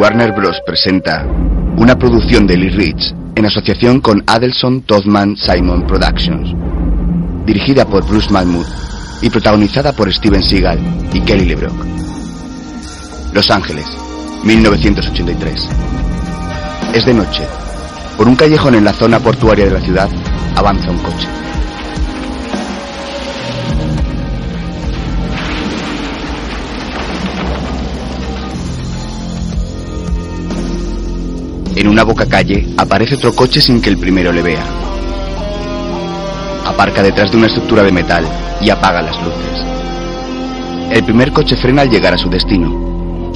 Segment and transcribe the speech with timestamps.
[0.00, 0.62] Warner Bros.
[0.64, 1.26] presenta
[1.76, 6.54] una producción de Lee Rich en asociación con Adelson Tothman Simon Productions,
[7.44, 8.66] dirigida por Bruce Malmuth
[9.20, 10.78] y protagonizada por Steven Seagal
[11.12, 11.84] y Kelly LeBrock.
[13.34, 13.84] Los Ángeles,
[14.42, 15.68] 1983.
[16.94, 17.46] Es de noche.
[18.16, 20.08] Por un callejón en la zona portuaria de la ciudad
[20.56, 21.28] avanza un coche.
[31.80, 34.62] En una boca calle aparece otro coche sin que el primero le vea.
[36.66, 38.22] Aparca detrás de una estructura de metal
[38.60, 39.64] y apaga las luces.
[40.90, 43.32] El primer coche frena al llegar a su destino.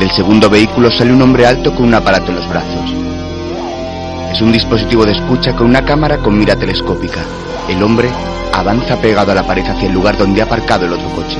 [0.00, 2.92] Del segundo vehículo sale un hombre alto con un aparato en los brazos.
[4.32, 7.20] Es un dispositivo de escucha con una cámara con mira telescópica.
[7.68, 8.08] El hombre
[8.52, 11.38] avanza pegado a la pared hacia el lugar donde ha aparcado el otro coche.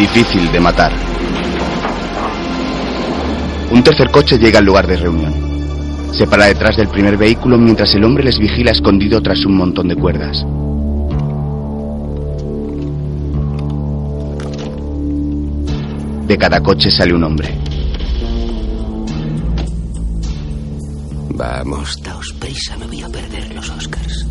[0.00, 0.92] Difícil de matar.
[3.70, 5.34] Un tercer coche llega al lugar de reunión.
[6.14, 9.88] Se para detrás del primer vehículo mientras el hombre les vigila escondido tras un montón
[9.88, 10.42] de cuerdas.
[16.26, 17.54] De cada coche sale un hombre.
[21.34, 24.26] Vamos, daos prisa, me voy a perder los Oscars.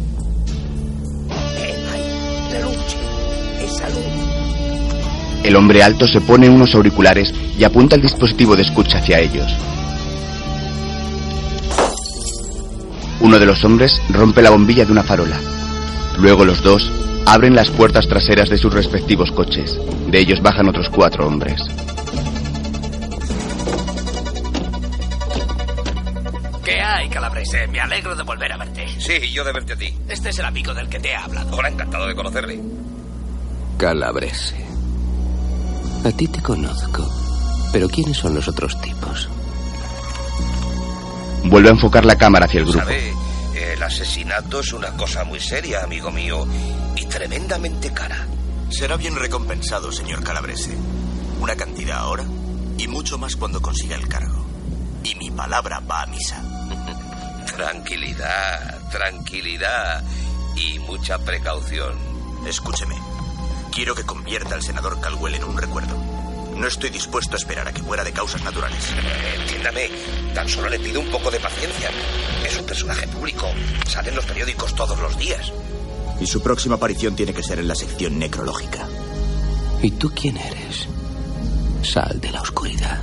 [5.43, 9.51] El hombre alto se pone unos auriculares y apunta el dispositivo de escucha hacia ellos.
[13.21, 15.37] Uno de los hombres rompe la bombilla de una farola.
[16.17, 16.91] Luego los dos
[17.25, 19.77] abren las puertas traseras de sus respectivos coches.
[20.07, 21.61] De ellos bajan otros cuatro hombres.
[26.63, 27.67] ¿Qué hay, Calabrese?
[27.67, 28.87] Me alegro de volver a verte.
[28.99, 29.93] Sí, yo de verte a ti.
[30.07, 31.55] Este es el amigo del que te he hablado.
[31.55, 32.59] Hola, encantado de conocerle.
[33.77, 34.68] Calabrese.
[36.03, 37.07] A ti te conozco.
[37.71, 39.29] Pero ¿quiénes son los otros tipos?
[41.43, 42.79] Vuelve a enfocar la cámara hacia el grupo.
[42.79, 43.13] Sabe,
[43.55, 46.47] el asesinato es una cosa muy seria, amigo mío,
[46.95, 48.25] y tremendamente cara.
[48.69, 50.77] Será bien recompensado, señor Calabrese.
[51.41, 52.25] Una cantidad ahora
[52.77, 54.45] y mucho más cuando consiga el cargo.
[55.03, 56.41] Y mi palabra va a misa.
[57.55, 60.03] Tranquilidad, tranquilidad
[60.55, 61.93] y mucha precaución.
[62.47, 63.08] Escúcheme.
[63.79, 65.95] Quiero que convierta al senador Caldwell en un recuerdo.
[66.57, 68.83] No estoy dispuesto a esperar a que muera de causas naturales.
[69.39, 69.89] Entiéndame,
[70.33, 71.89] tan solo le pido un poco de paciencia.
[72.45, 73.47] Es un personaje público.
[73.87, 75.53] Sale en los periódicos todos los días.
[76.19, 78.85] Y su próxima aparición tiene que ser en la sección necrológica.
[79.81, 80.89] ¿Y tú quién eres?
[81.81, 83.01] Sal de la oscuridad.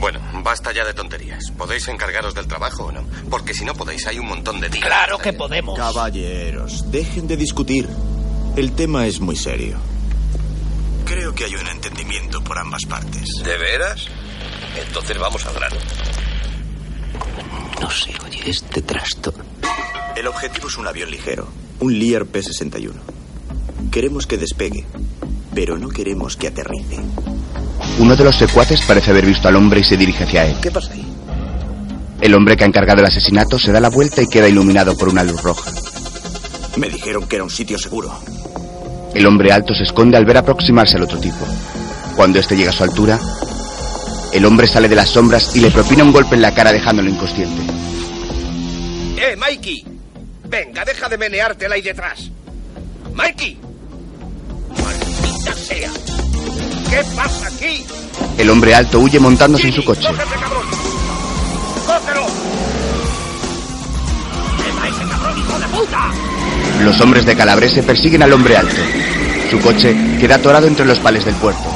[0.00, 1.50] Bueno, basta ya de tonterías.
[1.58, 3.04] ¿Podéis encargaros del trabajo o no?
[3.28, 4.82] Porque si no podéis, hay un montón de días.
[4.86, 5.78] Claro que podemos.
[5.78, 7.86] Caballeros, dejen de discutir.
[8.56, 9.89] El tema es muy serio.
[11.10, 13.24] Creo que hay un entendimiento por ambas partes.
[13.42, 14.06] ¿De veras?
[14.86, 15.74] Entonces vamos al grano.
[17.80, 19.42] No se oye este trastorno.
[20.14, 21.48] El objetivo es un avión ligero,
[21.80, 22.92] un Lear P-61.
[23.90, 24.86] Queremos que despegue,
[25.52, 27.00] pero no queremos que aterrice.
[27.98, 30.58] Uno de los secuaces parece haber visto al hombre y se dirige hacia él.
[30.62, 31.04] ¿Qué pasa ahí?
[32.20, 35.08] El hombre que ha encargado el asesinato se da la vuelta y queda iluminado por
[35.08, 35.72] una luz roja.
[36.76, 38.16] Me dijeron que era un sitio seguro.
[39.14, 41.46] El hombre alto se esconde al ver aproximarse al otro tipo.
[42.16, 43.18] Cuando éste llega a su altura,
[44.32, 47.10] el hombre sale de las sombras y le propina un golpe en la cara dejándolo
[47.10, 47.62] inconsciente.
[49.16, 49.84] ¡Eh, Mikey!
[50.48, 52.30] Venga, deja de meneártela ahí detrás.
[53.14, 53.58] ¡Mikey!
[54.82, 55.90] ¡Maldita sea!
[56.88, 57.84] ¿Qué pasa aquí?
[58.38, 60.08] El hombre alto huye montándose en su coche.
[60.08, 60.66] ¡Cógete, cabrón!
[61.86, 62.26] ¡Cógelo!
[64.64, 66.29] ¡Quema ese cabrón, hijo de puta!
[66.82, 68.80] Los hombres de Calabrese persiguen al hombre alto.
[69.50, 71.68] Su coche queda atorado entre los pales del puerto.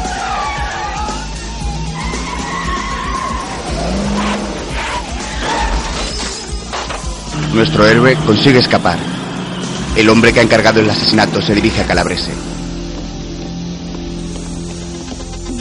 [7.52, 8.98] Nuestro héroe consigue escapar.
[9.96, 12.32] El hombre que ha encargado el asesinato se dirige a Calabrese.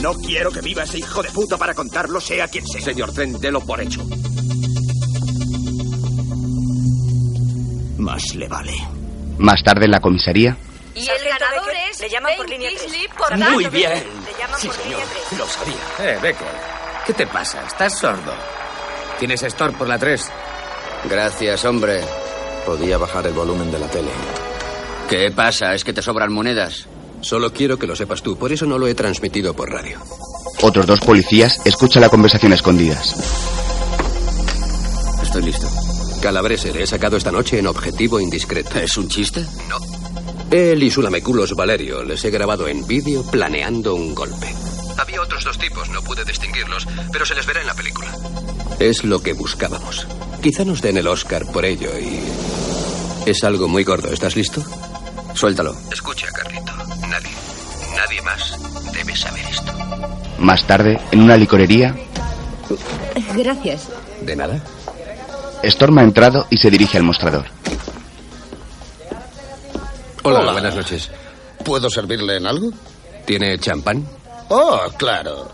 [0.02, 2.80] No quiero que viva ese hijo de puta para contarlo, sea quien sea.
[2.80, 4.04] Señor Trent, délo por hecho.
[7.98, 9.03] Más le vale.
[9.38, 10.56] Más tarde en la comisaría,
[10.94, 13.14] Y el ganador es Le llaman por línea Kingsley tres.
[13.18, 13.90] por Muy bien.
[13.90, 14.06] Vader.
[14.06, 15.00] Le llaman Sí, por señor.
[15.00, 15.38] línea.
[15.38, 15.74] Lo sabía.
[16.12, 16.46] Eh, Becker.
[17.06, 17.62] ¿Qué te pasa?
[17.66, 18.32] ¿Estás sordo?
[19.18, 20.30] ¿Tienes store por la 3?
[21.10, 22.00] Gracias, hombre.
[22.64, 24.10] Podía bajar el volumen de la tele.
[25.10, 25.74] ¿Qué pasa?
[25.74, 26.86] ¿Es que te sobran monedas?
[27.20, 29.98] Solo quiero que lo sepas tú, por eso no lo he transmitido por radio.
[30.62, 33.14] otros dos policías escuchan la conversación a escondidas.
[35.22, 35.68] Estoy listo.
[36.24, 38.78] Calabrese, le he sacado esta noche en objetivo indiscreto.
[38.78, 39.44] ¿Es un chiste?
[39.68, 39.76] No.
[40.50, 44.46] Él y Sulameculos Valerio les he grabado en vídeo planeando un golpe.
[44.96, 48.10] Había otros dos tipos, no pude distinguirlos, pero se les verá en la película.
[48.78, 50.06] Es lo que buscábamos.
[50.42, 52.18] Quizá nos den el Oscar por ello y...
[53.28, 54.08] Es algo muy gordo.
[54.08, 54.64] ¿Estás listo?
[55.34, 55.76] Suéltalo.
[55.92, 56.72] Escucha, Carlito.
[57.06, 57.32] Nadie,
[57.94, 58.56] nadie más
[58.94, 59.72] debe saber esto.
[60.38, 61.94] Más tarde, en una licorería,
[63.36, 63.88] Gracias.
[64.22, 64.62] ¿De nada?
[65.66, 67.46] Storm ha entrado y se dirige al mostrador.
[70.22, 70.52] Hola, Hola.
[70.52, 71.10] buenas noches.
[71.64, 72.70] ¿Puedo servirle en algo?
[73.26, 74.06] ¿Tiene champán?
[74.48, 75.50] Oh, claro.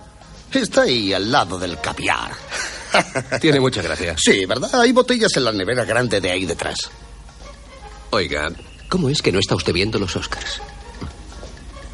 [0.52, 2.32] Está ahí al lado del caviar.
[3.40, 4.16] Tiene mucha gracia.
[4.18, 4.80] Sí, ¿verdad?
[4.80, 6.90] Hay botellas en la nevera grande de ahí detrás.
[8.10, 8.48] Oiga,
[8.88, 10.60] ¿cómo es que no está usted viendo los Oscars?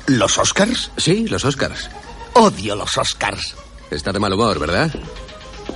[0.06, 0.90] ¿Los Oscars?
[0.96, 1.90] Sí, los Oscars.
[2.34, 3.54] Odio los Oscars.
[3.90, 4.90] Está de mal humor, ¿verdad?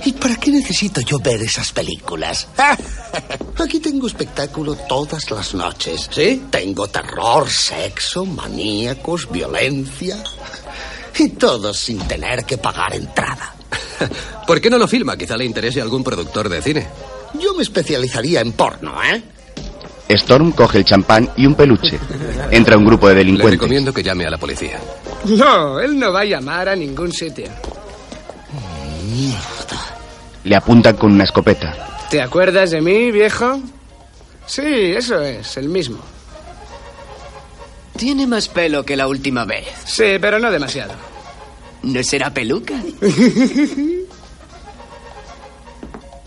[0.03, 2.47] ¿Y para qué necesito yo ver esas películas?
[3.59, 6.09] Aquí tengo espectáculo todas las noches.
[6.11, 6.43] ¿Sí?
[6.49, 10.17] Tengo terror, sexo, maníacos, violencia.
[11.17, 13.53] Y todo sin tener que pagar entrada.
[14.47, 15.15] ¿Por qué no lo filma?
[15.17, 16.87] Quizá le interese a algún productor de cine.
[17.39, 19.21] Yo me especializaría en porno, ¿eh?
[20.09, 21.97] Storm coge el champán y un peluche.
[22.49, 23.59] Entra un grupo de Le delincuentes.
[23.59, 24.79] recomiendo que llame a la policía.
[25.25, 27.45] No, él no va a llamar a ningún sitio.
[30.51, 31.73] Le apuntan con una escopeta.
[32.09, 33.61] ¿Te acuerdas de mí, viejo?
[34.45, 35.99] Sí, eso es, el mismo.
[37.95, 39.65] Tiene más pelo que la última vez.
[39.85, 40.91] Sí, pero no demasiado.
[41.83, 42.73] ¿No será peluca?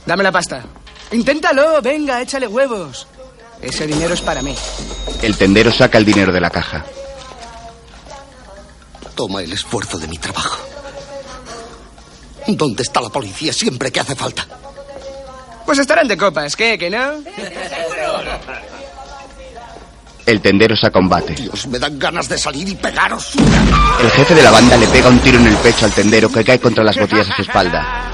[0.06, 0.65] Dame la pasta.
[1.12, 3.06] Inténtalo, venga, échale huevos.
[3.61, 4.56] Ese dinero es para mí.
[5.20, 6.82] El tendero saca el dinero de la caja.
[9.15, 10.74] Toma el esfuerzo de mi trabajo.
[12.49, 14.46] ¿Dónde está la policía siempre que hace falta?
[15.64, 16.76] Pues estarán de copas, ¿qué?
[16.79, 17.23] ¿Que no?
[20.26, 21.35] El tendero saca un bate.
[21.35, 23.32] Dios, me dan ganas de salir y pegaros.
[24.00, 26.44] El jefe de la banda le pega un tiro en el pecho al tendero que
[26.44, 28.11] cae contra las botellas a su espalda.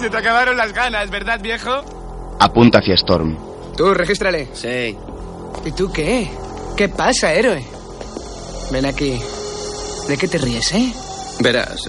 [0.00, 2.36] Se te acabaron las ganas, ¿verdad, viejo?
[2.40, 3.36] Apunta hacia Storm.
[3.76, 4.48] Tú, regístrale.
[4.54, 4.96] Sí.
[5.64, 6.30] ¿Y tú qué?
[6.76, 7.64] ¿Qué pasa, héroe?
[8.70, 9.20] Ven aquí.
[10.08, 10.92] ¿De qué te ríes, eh?
[11.40, 11.88] Verás.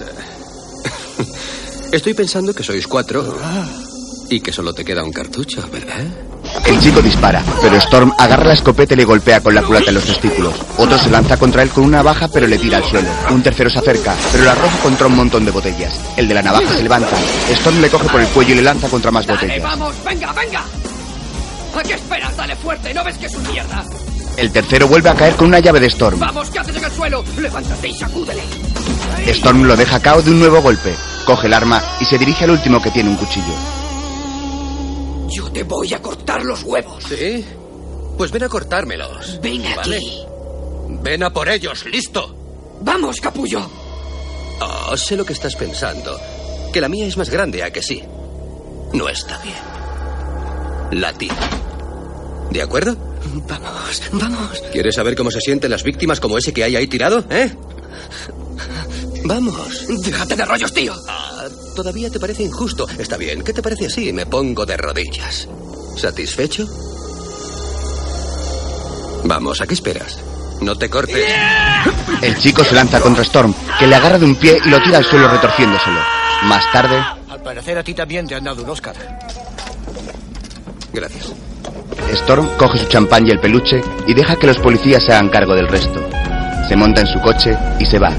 [1.94, 3.22] Estoy pensando que sois cuatro
[4.28, 6.02] y que solo te queda un cartucho, ¿verdad?
[6.66, 9.94] El chico dispara, pero Storm agarra la escopeta y le golpea con la culata en
[9.94, 10.56] los testículos.
[10.76, 13.08] Otro se lanza contra él con una navaja, pero le tira al suelo.
[13.30, 16.00] Un tercero se acerca, pero la arroja contra un montón de botellas.
[16.16, 17.16] El de la navaja se levanta.
[17.50, 19.62] Storm le coge por el cuello y le lanza contra más botellas.
[19.62, 20.64] vamos, venga, venga.
[21.76, 22.36] ¿A qué esperas?
[22.36, 23.84] Dale fuerte, ¿no ves que es un mierda?
[24.36, 26.18] El tercero vuelve a caer con una llave de Storm.
[26.18, 27.24] Vamos, ¿qué haces en el suelo?
[27.38, 28.42] Levántate y sacúdele.
[29.26, 30.94] Storm lo deja cao de un nuevo golpe.
[31.24, 33.54] Coge el arma y se dirige al último que tiene un cuchillo.
[35.28, 37.04] Yo te voy a cortar los huevos.
[37.04, 37.44] ¿Sí?
[38.18, 39.40] Pues ven a cortármelos.
[39.40, 39.76] Ven aquí.
[39.76, 40.00] ¿Vale?
[41.02, 42.34] Ven a por ellos, listo.
[42.82, 43.60] Vamos, capullo.
[44.60, 46.18] Oh, sé lo que estás pensando.
[46.72, 48.02] Que la mía es más grande, ¿a que sí?
[48.92, 51.00] No está bien.
[51.00, 51.34] La tiro.
[52.50, 52.96] ¿De acuerdo?
[53.48, 54.62] Vamos, vamos.
[54.72, 57.24] ¿Quieres saber cómo se sienten las víctimas como ese que hay ahí tirado?
[57.30, 57.54] ¿Eh?
[59.24, 59.86] Vamos.
[60.02, 60.94] Déjate de rollos, tío.
[61.08, 62.86] Ah, todavía te parece injusto.
[62.98, 63.42] Está bien.
[63.42, 64.12] ¿Qué te parece así?
[64.12, 65.48] Me pongo de rodillas.
[65.96, 66.66] ¿Satisfecho?
[69.24, 70.18] Vamos, ¿a qué esperas?
[70.60, 71.24] No te cortes.
[72.20, 74.98] El chico se lanza contra Storm, que le agarra de un pie y lo tira
[74.98, 76.00] al suelo retorciéndoselo.
[76.44, 76.96] Más tarde,
[77.28, 78.94] Al parecer a ti también te han dado un Oscar.
[80.92, 81.32] Gracias.
[82.12, 85.54] Storm coge su champán y el peluche y deja que los policías se hagan cargo
[85.54, 86.08] del resto.
[86.68, 88.12] Se monta en su coche y se va.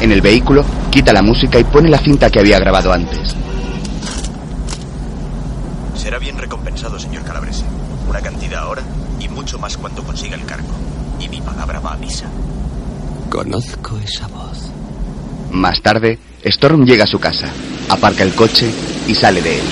[0.00, 3.36] En el vehículo, quita la música y pone la cinta que había grabado antes.
[5.94, 7.64] Será bien recompensado, señor Calabrese.
[8.08, 8.82] Una cantidad ahora
[9.18, 10.68] y mucho más cuando consiga el cargo.
[11.20, 12.26] Y mi palabra va a misa.
[13.28, 14.70] Conozco esa voz.
[15.50, 17.50] Más tarde, Storm llega a su casa,
[17.88, 18.70] aparca el coche
[19.06, 19.64] y sale de él.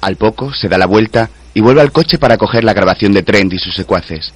[0.00, 3.22] Al poco se da la vuelta y vuelve al coche para coger la grabación de
[3.22, 4.32] Trent y sus secuaces.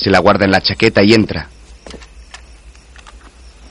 [0.00, 1.50] Se la guarda en la chaqueta y entra.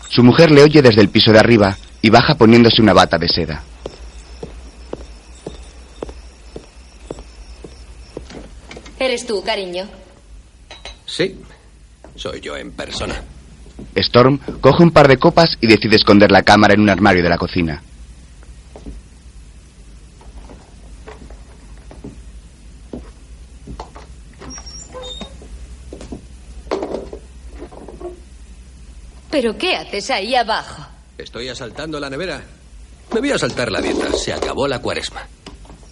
[0.10, 3.28] Su mujer le oye desde el piso de arriba y baja poniéndose una bata de
[3.28, 3.64] seda.
[9.00, 9.88] Eres tú, cariño.
[11.06, 11.42] Sí,
[12.16, 13.24] soy yo en persona.
[13.96, 17.30] Storm coge un par de copas y decide esconder la cámara en un armario de
[17.30, 17.82] la cocina.
[29.30, 30.86] ¿Pero qué haces ahí abajo?
[31.18, 32.42] Estoy asaltando la nevera.
[33.14, 34.12] Me voy a saltar la dieta.
[34.14, 35.28] Se acabó la cuaresma.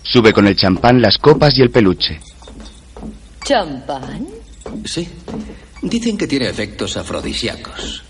[0.03, 2.19] Sube con el champán, las copas y el peluche.
[3.43, 4.27] ¿Champán?
[4.85, 5.07] Sí.
[5.81, 8.03] Dicen que tiene efectos afrodisíacos.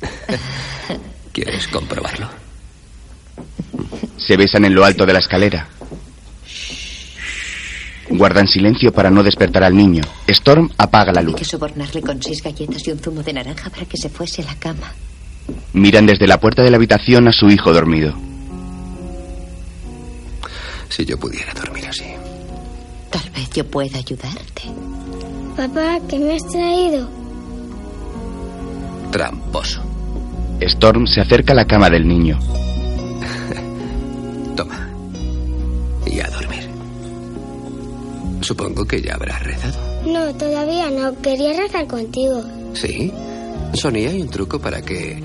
[1.32, 2.28] ¿Quieres comprobarlo?
[4.16, 5.68] Se besan en lo alto de la escalera.
[8.10, 10.02] Guardan silencio para no despertar al niño.
[10.26, 11.36] Storm apaga la Hay luz.
[11.36, 14.46] que sobornarle con seis galletas y un zumo de naranja para que se fuese a
[14.46, 14.92] la cama.
[15.74, 18.14] Miran desde la puerta de la habitación a su hijo dormido.
[20.88, 22.04] Si yo pudiera dormir así.
[23.10, 24.62] Tal vez yo pueda ayudarte.
[25.56, 27.08] Papá, ¿qué me has traído?
[29.10, 29.82] Tramposo.
[30.60, 32.38] Storm se acerca a la cama del niño.
[34.56, 34.88] Toma.
[36.06, 36.57] Y a dormir.
[38.40, 39.78] Supongo que ya habrás rezado.
[40.06, 41.20] No, todavía no.
[41.20, 42.42] Quería rezar contigo.
[42.74, 43.12] ¿Sí?
[43.74, 45.20] Sonia, hay un truco para que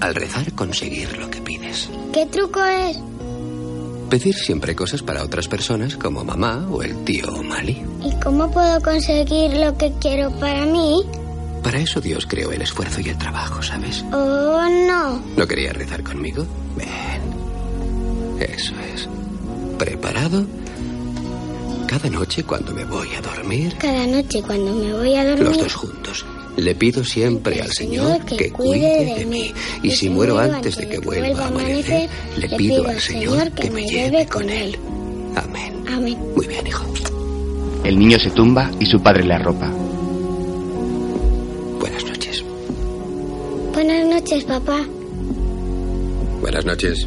[0.00, 1.88] al rezar conseguir lo que pides.
[2.12, 2.98] ¿Qué truco es?
[4.10, 7.82] Pedir siempre cosas para otras personas como mamá o el tío Mali.
[8.04, 11.02] ¿Y cómo puedo conseguir lo que quiero para mí?
[11.62, 14.04] Para eso Dios creó el esfuerzo y el trabajo, ¿sabes?
[14.12, 15.20] Oh, no.
[15.36, 16.46] ¿No querías rezar conmigo?
[16.76, 16.86] Ven.
[18.38, 19.08] Eso es.
[19.76, 20.46] ¿Preparado?
[21.88, 25.44] Cada noche cuando me voy a dormir, Cada noche cuando me voy a dormir.
[25.44, 26.24] los dos juntos.
[26.56, 29.52] Le pido siempre al Señor que cuide de mí.
[29.82, 33.86] Y si muero antes de que vuelva a amanecer, le pido al Señor que me
[33.86, 34.76] lleve con él.
[35.36, 35.84] Amén.
[35.88, 36.18] Amén.
[36.34, 36.84] Muy bien, hijo.
[37.84, 39.70] El niño se tumba y su padre le arropa.
[41.78, 42.42] Buenas noches.
[43.72, 44.80] Buenas noches, papá.
[46.40, 47.06] Buenas noches.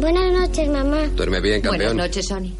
[0.00, 1.08] Buenas noches, mamá.
[1.16, 1.96] Duerme bien, Buenas campeón.
[1.96, 2.52] noches, Sony.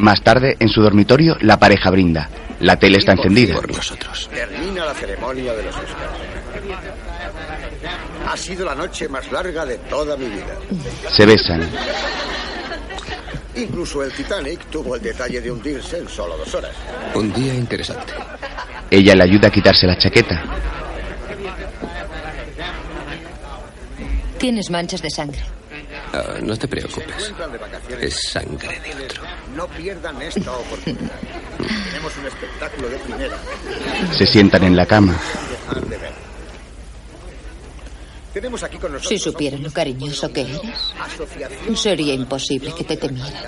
[0.00, 2.30] Más tarde, en su dormitorio, la pareja brinda.
[2.60, 3.54] La tele está encendida.
[3.54, 4.30] Por nosotros.
[4.32, 6.12] Termina la ceremonia de los Oscars.
[8.26, 10.56] Ha sido la noche más larga de toda mi vida.
[11.10, 11.68] Se besan.
[13.56, 16.74] Incluso el Titanic tuvo el detalle de hundirse en solo dos horas.
[17.14, 18.14] Un día interesante.
[18.90, 20.42] Ella le ayuda a quitarse la chaqueta.
[24.38, 25.59] Tienes manchas de sangre.
[26.12, 27.32] Ah, no te preocupes.
[28.00, 29.22] Es sangre de otro.
[29.54, 31.20] No pierdan esta oportunidad.
[31.84, 33.36] Tenemos un espectáculo de primera.
[34.12, 35.16] Se sientan en la cama.
[38.32, 40.60] Tenemos aquí con nosotros Si supieran lo cariñoso que eres,
[41.74, 43.44] sería imposible que te temieran.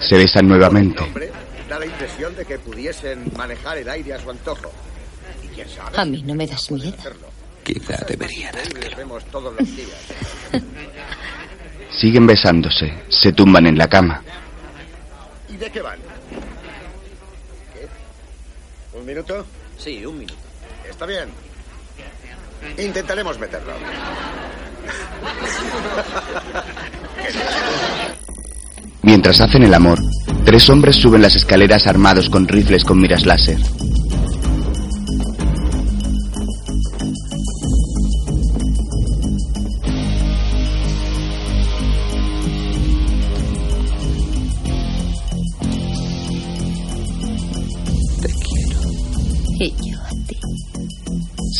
[0.00, 1.02] Se besan nuevamente.
[1.68, 4.70] Da la impresión de que pudiesen manejar el aire a su antojo.
[5.42, 6.94] Y quién sabe, A mí no me das miedo.
[7.62, 8.96] Quizá debería dártelo.
[8.96, 9.88] vemos todos los días.
[11.98, 12.92] Siguen besándose.
[13.08, 14.22] Se tumban en la cama.
[15.48, 15.98] ¿Y de qué van?
[17.72, 18.98] ¿Qué?
[18.98, 19.46] ¿Un minuto?
[19.78, 20.38] Sí, un minuto.
[20.88, 21.28] Está bien.
[22.78, 23.72] Intentaremos meterlo.
[29.02, 29.98] Mientras hacen el amor,
[30.44, 33.58] tres hombres suben las escaleras armados con rifles con miras láser.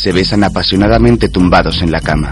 [0.05, 2.31] Se besan apasionadamente tumbados en la cama.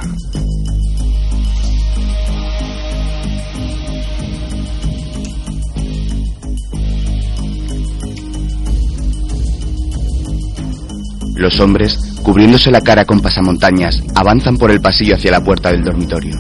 [11.35, 15.83] Los hombres, cubriéndose la cara con pasamontañas, avanzan por el pasillo hacia la puerta del
[15.83, 16.35] dormitorio.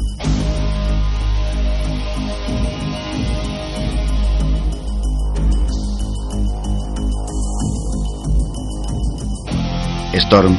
[10.13, 10.55] Storm,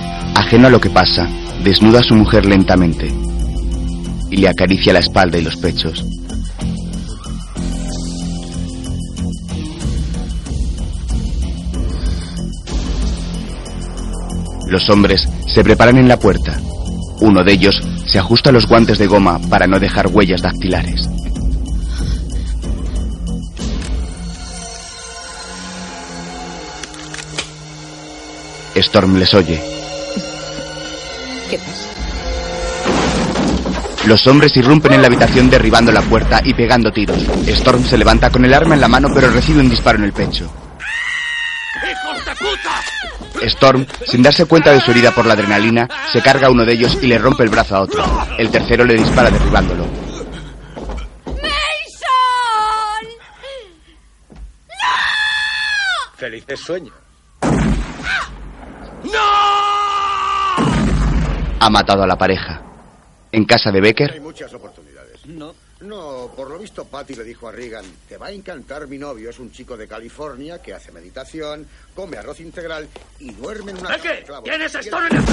[0.55, 1.29] ajeno a lo que pasa,
[1.65, 3.13] desnuda a su mujer lentamente
[4.31, 6.05] y le acaricia la espalda y los pechos.
[14.69, 16.57] Los hombres se preparan en la puerta.
[17.21, 21.09] Uno de ellos se ajusta los guantes de goma para no dejar huellas dactilares.
[28.77, 29.74] Storm les oye.
[34.07, 37.19] Los hombres irrumpen en la habitación derribando la puerta y pegando tiros.
[37.47, 40.13] Storm se levanta con el arma en la mano pero recibe un disparo en el
[40.13, 40.51] pecho.
[43.43, 46.73] Storm, sin darse cuenta de su herida por la adrenalina, se carga a uno de
[46.73, 48.05] ellos y le rompe el brazo a otro.
[48.39, 49.87] El tercero le dispara derribándolo.
[56.17, 56.95] Felices sueños.
[61.61, 62.63] Ha matado a la pareja.
[63.35, 65.27] En casa de Hay Becker, muchas oportunidades.
[65.27, 65.55] No.
[65.81, 69.29] No, por lo visto Patty le dijo a Regan, te va a encantar mi novio,
[69.29, 72.89] es un chico de California que hace meditación, come arroz integral
[73.19, 74.45] y duerme en una cama de clavos.
[74.45, 75.25] ¿Tienes esto en el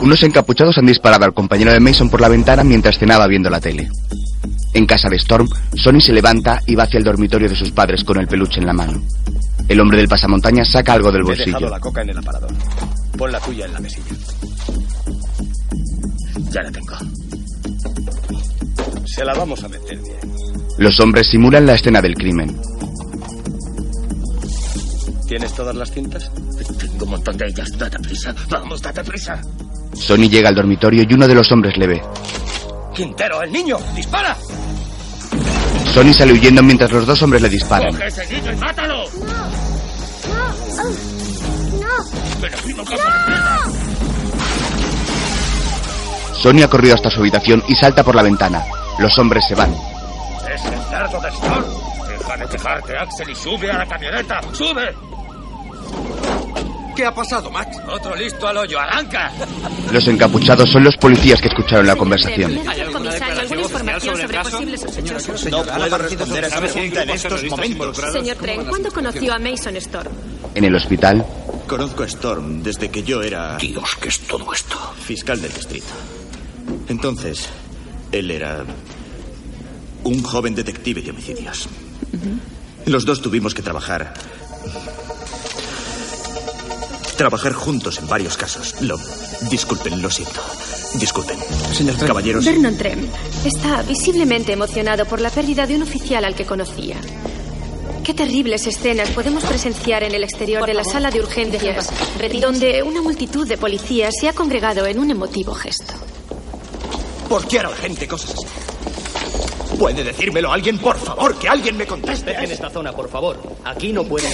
[0.00, 3.60] unos encapuchados han disparado al compañero de Mason por la ventana mientras cenaba viendo la
[3.60, 3.88] tele.
[4.74, 8.04] En casa de Storm, Sonny se levanta y va hacia el dormitorio de sus padres
[8.04, 9.02] con el peluche en la mano.
[9.66, 11.70] El hombre del pasamontañas saca algo del He dejado bolsillo.
[11.70, 12.50] la coca en el aparador.
[13.16, 14.04] Pon la tuya en la mesilla.
[16.50, 16.96] Ya la tengo.
[19.06, 20.18] Se la vamos a meter bien.
[20.78, 22.58] Los hombres simulan la escena del crimen.
[25.26, 26.30] ¿Tienes todas las cintas?
[26.78, 27.76] Tengo un montón de ellas.
[27.76, 28.34] Date prisa.
[28.48, 29.42] Vamos, date prisa.
[29.92, 32.02] Sonny llega al dormitorio y uno de los hombres le ve.
[32.94, 34.36] Quintero, el niño, dispara.
[35.92, 37.92] Sonny sale huyendo mientras los dos hombres le disparan.
[37.92, 39.04] Coge ese niño y mátalo.
[42.40, 43.87] Ven aquí, no caso
[46.38, 48.64] Sonny ha corrido hasta su habitación y salta por la ventana.
[48.98, 49.72] Los hombres se van.
[49.72, 51.64] Es el cerdo de Storm.
[52.08, 54.40] Deja de quejarte, Axel, y sube a la camioneta.
[54.52, 54.94] ¡Sube!
[56.94, 57.76] ¿Qué ha pasado, Max?
[57.88, 58.78] Otro listo al hoyo.
[58.78, 59.32] ¡Arranca!
[59.92, 62.54] Los encapuchados son los policías que escucharon la conversación.
[62.54, 65.46] Comisario, ¿alguna información sobre posibles sospechosos?
[65.46, 67.96] No puedo responder a esa pregunta en estos momentos.
[68.12, 70.10] Señor Tren, ¿cuándo conoció a Mason Storm?
[70.54, 71.24] En el hospital,
[71.68, 73.58] Conozco a Storm desde que yo era...
[73.58, 74.76] Dios, ¿qué es todo esto?
[75.04, 75.92] Fiscal del distrito.
[76.88, 77.48] Entonces,
[78.12, 78.64] él era
[80.04, 81.68] un joven detective de homicidios.
[82.86, 84.14] Los dos tuvimos que trabajar.
[87.16, 88.80] Trabajar juntos en varios casos.
[88.80, 88.98] Lo.
[89.50, 90.40] Disculpen, lo siento.
[90.94, 91.38] Disculpen.
[91.72, 92.08] Señor Trent.
[92.08, 92.44] Caballeros.
[92.44, 93.06] Vernon Trem
[93.44, 96.96] está visiblemente emocionado por la pérdida de un oficial al que conocía.
[98.04, 101.90] Qué terribles escenas podemos presenciar en el exterior de la sala de urgencias,
[102.40, 105.92] donde una multitud de policías se ha congregado en un emotivo gesto.
[107.28, 108.46] ¿Por qué hará la gente cosas así?
[109.78, 111.38] ¿Puede decírmelo alguien, por favor?
[111.38, 112.30] Que alguien me conteste.
[112.30, 113.38] Dejen esta zona, por favor.
[113.64, 114.32] Aquí no pueden.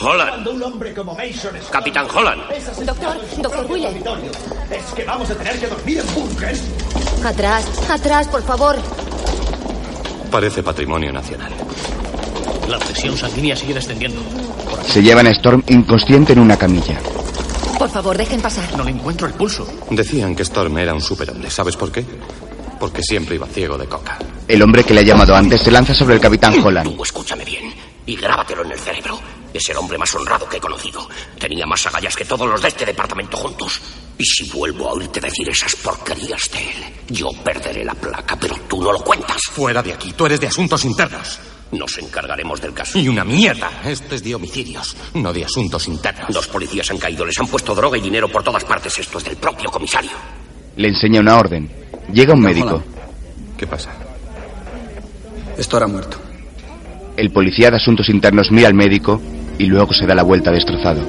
[0.00, 0.30] Holland.
[0.30, 1.64] Cuando un hombre como Mason es...
[1.64, 2.42] Capitán Holland.
[2.84, 3.96] Doctor, doctor Wheeler.
[4.70, 6.60] Es que vamos a tener que dormir en búnkers.
[7.24, 8.76] Atrás, atrás, por favor.
[10.30, 11.52] Parece patrimonio nacional.
[12.68, 14.20] La presión sanguínea sigue descendiendo.
[14.86, 16.98] se llevan a Storm inconsciente en una camilla.
[17.78, 18.76] Por favor, dejen pasar.
[18.76, 19.66] No le encuentro el pulso.
[19.90, 21.50] Decían que Storm era un superhombre.
[21.50, 22.04] ¿Sabes por qué?
[22.80, 24.18] Porque siempre iba ciego de coca.
[24.48, 26.94] El hombre que le ha llamado antes se lanza sobre el capitán Holland.
[26.94, 27.72] Tú escúchame bien
[28.06, 29.18] y grábatelo en el cerebro.
[29.52, 31.08] Es el hombre más honrado que he conocido.
[31.38, 33.80] Tenía más agallas que todos los de este departamento juntos.
[34.18, 38.54] Y si vuelvo a oírte decir esas porquerías de él, yo perderé la placa, pero
[38.68, 39.38] tú no lo cuentas.
[39.52, 40.12] Fuera de aquí.
[40.12, 41.38] Tú eres de asuntos internos.
[41.72, 42.98] Nos encargaremos del caso.
[42.98, 43.70] Y una mierda.
[43.84, 46.28] Esto es de homicidios, no de asuntos internos.
[46.32, 48.96] Dos policías han caído, les han puesto droga y dinero por todas partes.
[48.98, 50.12] Esto es del propio comisario.
[50.76, 51.68] Le enseña una orden.
[52.12, 52.82] Llega un médico.
[53.56, 53.90] ¿Qué pasa?
[55.56, 56.18] Esto ha muerto.
[57.16, 59.20] El policía de asuntos internos mira al médico
[59.58, 61.00] y luego se da la vuelta destrozado.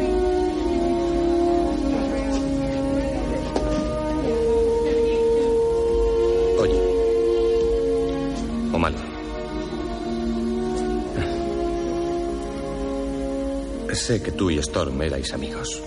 [14.08, 15.84] Sé que tú y Storm erais amigos.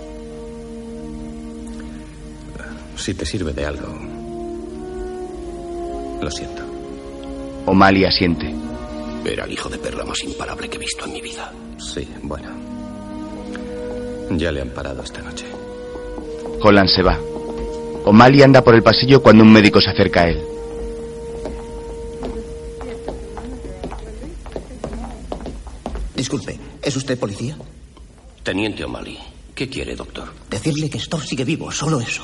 [2.94, 3.88] Si te sirve de algo.
[6.20, 6.62] Lo siento.
[7.64, 8.54] O'Malley asiente.
[9.24, 11.50] Era el hijo de perla más imparable que he visto en mi vida.
[11.78, 12.50] Sí, bueno.
[14.32, 15.46] Ya le han parado esta noche.
[16.62, 17.18] Holland se va.
[18.04, 20.44] O'Malley anda por el pasillo cuando un médico se acerca a él.
[26.14, 27.56] Disculpe, ¿es usted policía?
[28.42, 29.18] Teniente O'Malley,
[29.54, 30.32] ¿qué quiere, doctor?
[30.48, 32.22] Decirle que Storm sigue vivo, solo eso.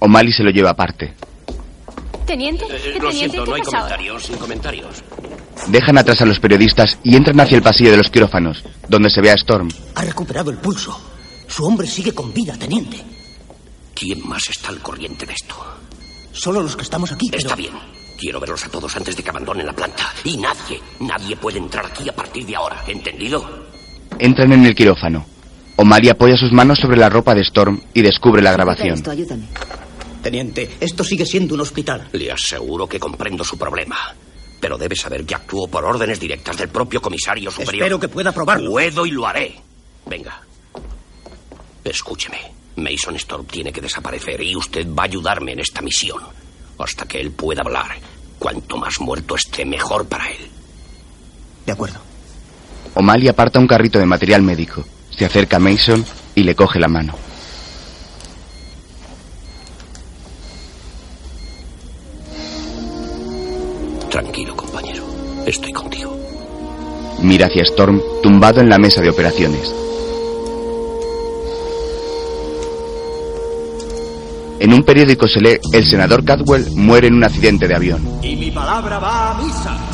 [0.00, 1.14] O'Malley se lo lleva aparte.
[2.26, 3.12] Teniente, Eh, ¿qué lo teniente?
[3.36, 3.96] siento, ¿Qué no hay pasa ahora?
[3.96, 5.02] comentarios, sin comentarios.
[5.68, 9.20] Dejan atrás a los periodistas y entran hacia el pasillo de los quirófanos, donde se
[9.20, 9.68] ve a Storm.
[9.94, 10.98] Ha recuperado el pulso.
[11.48, 12.98] Su hombre sigue con vida, teniente.
[13.94, 15.54] ¿Quién más está al corriente de esto?
[16.32, 17.42] Solo los que estamos aquí, pero...
[17.42, 17.72] Está bien.
[18.18, 20.12] Quiero verlos a todos antes de que abandonen la planta.
[20.24, 22.82] Y nadie, nadie puede entrar aquí a partir de ahora.
[22.86, 23.71] ¿Entendido?
[24.22, 25.26] Entran en el quirófano.
[25.74, 28.94] O'Malley apoya sus manos sobre la ropa de Storm y descubre la grabación.
[28.94, 29.48] Esto, ayúdame.
[30.22, 32.06] Teniente, esto sigue siendo un hospital.
[32.12, 33.96] Le aseguro que comprendo su problema.
[34.60, 37.82] Pero debe saber que actúo por órdenes directas del propio comisario superior.
[37.82, 38.70] Espero que pueda probarlo.
[38.70, 39.56] Puedo y lo haré.
[40.06, 40.40] Venga.
[41.82, 42.38] Escúcheme.
[42.76, 46.22] Mason Storm tiene que desaparecer y usted va a ayudarme en esta misión.
[46.78, 47.96] Hasta que él pueda hablar.
[48.38, 50.48] Cuanto más muerto esté, mejor para él.
[51.66, 52.11] De acuerdo.
[52.94, 54.84] O'Malley aparta un carrito de material médico.
[55.10, 57.14] Se acerca a Mason y le coge la mano.
[64.10, 65.04] Tranquilo, compañero.
[65.46, 66.16] Estoy contigo.
[67.22, 69.74] Mira hacia Storm, tumbado en la mesa de operaciones.
[74.62, 78.20] En un periódico se lee, el senador Cadwell muere en un accidente de avión.
[78.22, 79.91] Y mi palabra va a misa.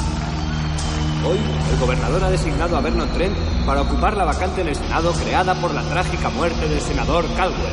[1.26, 1.38] Hoy,
[1.72, 5.54] el gobernador ha designado a Vernon Trent para ocupar la vacante en el Senado creada
[5.60, 7.72] por la trágica muerte del senador Caldwell.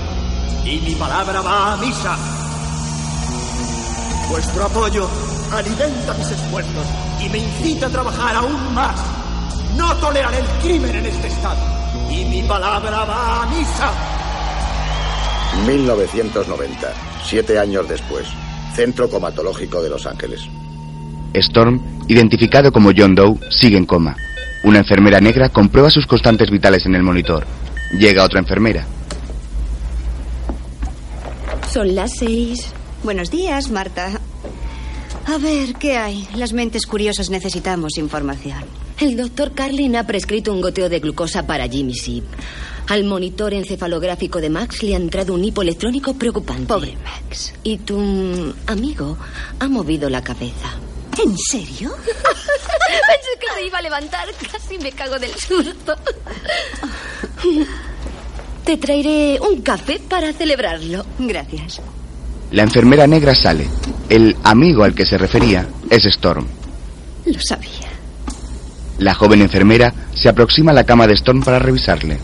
[0.66, 2.18] Y mi palabra va a misa.
[4.30, 5.08] Vuestro apoyo
[5.52, 6.88] alimenta mis esfuerzos
[7.24, 9.00] y me incita a trabajar aún más.
[9.78, 11.60] No toleraré el crimen en este estado.
[12.10, 13.92] Y mi palabra va a misa.
[15.68, 18.28] 1990, siete años después.
[18.74, 20.50] Centro Comatológico de Los Ángeles.
[21.40, 24.16] Storm, identificado como John Doe, sigue en coma.
[24.64, 27.46] Una enfermera negra comprueba sus constantes vitales en el monitor.
[27.98, 28.86] Llega otra enfermera.
[31.72, 32.68] Son las seis.
[33.04, 34.20] Buenos días, Marta.
[35.28, 36.28] A ver, ¿qué hay?
[36.36, 38.64] Las mentes curiosas necesitamos información.
[39.00, 42.24] El doctor Carlin ha prescrito un goteo de glucosa para Jimmy Sip.
[42.88, 46.68] Al monitor encefalográfico de Max le ha entrado un hipoelectrónico preocupante.
[46.68, 47.54] Pobre Max.
[47.64, 49.18] Y tu amigo
[49.60, 50.76] ha movido la cabeza.
[51.24, 51.96] ¿En serio?
[52.06, 54.28] Pensé que se iba a levantar.
[54.52, 55.96] Casi me cago del susto.
[58.64, 61.06] Te traeré un café para celebrarlo.
[61.20, 61.82] Gracias.
[62.52, 63.68] La enfermera negra sale.
[64.10, 66.48] El amigo al que se refería es Storm.
[67.26, 67.90] Lo sabía.
[69.00, 72.18] La joven enfermera se aproxima a la cama de Storm para revisarle.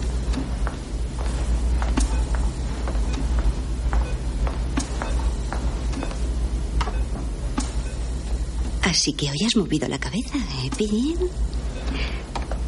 [8.91, 11.17] Así que hoy has movido la cabeza, ¿eh, Pin?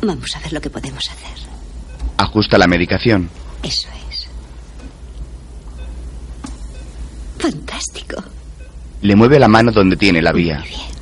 [0.01, 1.49] Vamos a ver lo que podemos hacer.
[2.15, 3.29] Ajusta la medicación.
[3.61, 4.29] Eso es.
[7.37, 8.23] Fantástico.
[9.01, 10.59] Le mueve la mano donde tiene la vía.
[10.59, 10.93] Muy bien.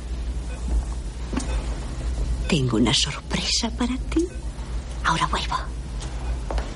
[2.48, 4.26] Tengo una sorpresa para ti.
[5.04, 5.54] Ahora vuelvo.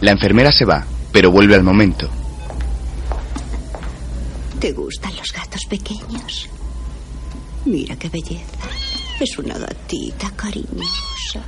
[0.03, 2.09] La enfermera se va, pero vuelve al momento.
[4.61, 6.49] ¿Te gustan los gatos pequeños?
[7.67, 8.69] Mira qué belleza.
[9.21, 11.43] Es una gatita cariñosa.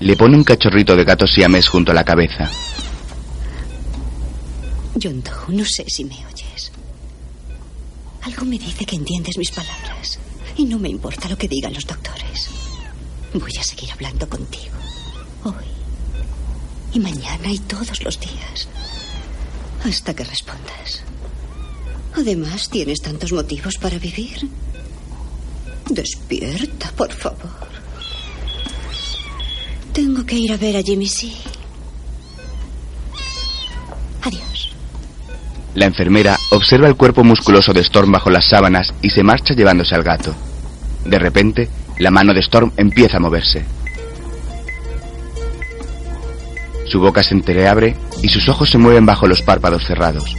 [0.00, 2.50] Le pone un cachorrito de gato siamés junto a la cabeza.
[5.00, 6.72] John Doe, no sé si me oyes.
[8.22, 10.18] Algo me dice que entiendes mis palabras.
[10.56, 12.48] Y no me importa lo que digan los doctores.
[13.32, 14.74] Voy a seguir hablando contigo.
[15.44, 15.66] Hoy.
[16.92, 18.68] Y mañana y todos los días.
[19.84, 21.02] Hasta que respondas.
[22.14, 24.48] Además, tienes tantos motivos para vivir.
[25.88, 27.68] Despierta, por favor.
[29.92, 31.30] Tengo que ir a ver a Jimmy C.
[34.22, 34.72] Adiós.
[35.74, 39.94] La enfermera observa el cuerpo musculoso de Storm bajo las sábanas y se marcha llevándose
[39.94, 40.34] al gato.
[41.04, 41.68] De repente,
[41.98, 43.64] la mano de Storm empieza a moverse.
[46.86, 50.34] Su boca se entreabre y sus ojos se mueven bajo los párpados cerrados.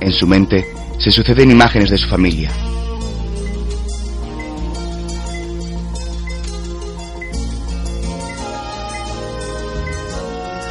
[0.00, 0.66] En su mente
[0.98, 2.50] se suceden imágenes de su familia.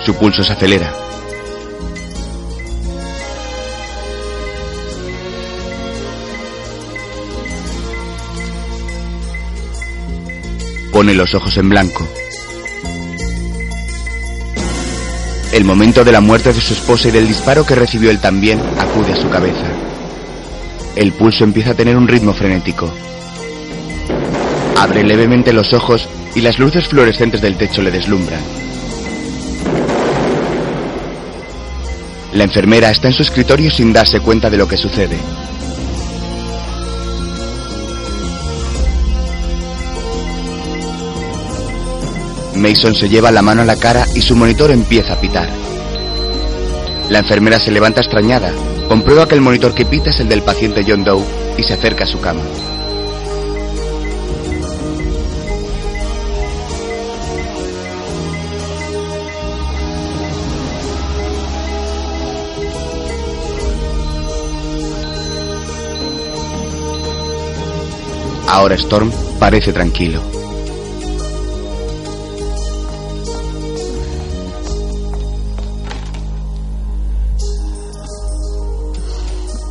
[0.10, 0.92] Su pulso se acelera.
[10.92, 12.08] Pone los ojos en blanco.
[15.52, 18.60] El momento de la muerte de su esposa y del disparo que recibió él también
[18.80, 19.68] acude a su cabeza.
[20.96, 22.92] El pulso empieza a tener un ritmo frenético.
[24.76, 28.42] Abre levemente los ojos y las luces fluorescentes del techo le deslumbran.
[32.34, 35.18] La enfermera está en su escritorio sin darse cuenta de lo que sucede.
[42.56, 45.50] Mason se lleva la mano a la cara y su monitor empieza a pitar.
[47.10, 48.52] La enfermera se levanta extrañada,
[48.88, 51.24] comprueba que el monitor que pita es el del paciente John Doe
[51.58, 52.42] y se acerca a su cama.
[68.60, 70.22] Ahora Storm parece tranquilo.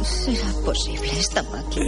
[0.02, 1.10] ¿Será posible?
[1.18, 1.80] Estaba aquí.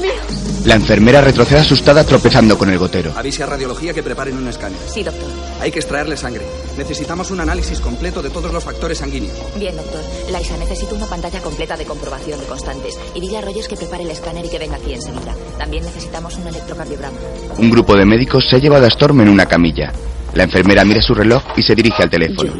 [0.00, 0.46] Dios mío.
[0.64, 3.12] La enfermera retrocede asustada tropezando con el gotero.
[3.16, 4.78] Avise a radiología que preparen un escáner.
[4.92, 5.28] Sí, doctor.
[5.60, 6.44] Hay que extraerle sangre.
[6.76, 9.36] Necesitamos un análisis completo de todos los factores sanguíneos.
[9.58, 10.00] Bien, doctor.
[10.30, 12.98] Laisa, necesito una pantalla completa de comprobación de constantes.
[13.14, 15.34] Y dile a Rogers que prepare el escáner y que venga aquí enseguida.
[15.56, 17.16] También necesitamos un electrocardiograma.
[17.58, 19.92] Un grupo de médicos se ha llevado a Storm en una camilla.
[20.34, 22.52] La enfermera mira su reloj y se dirige al teléfono.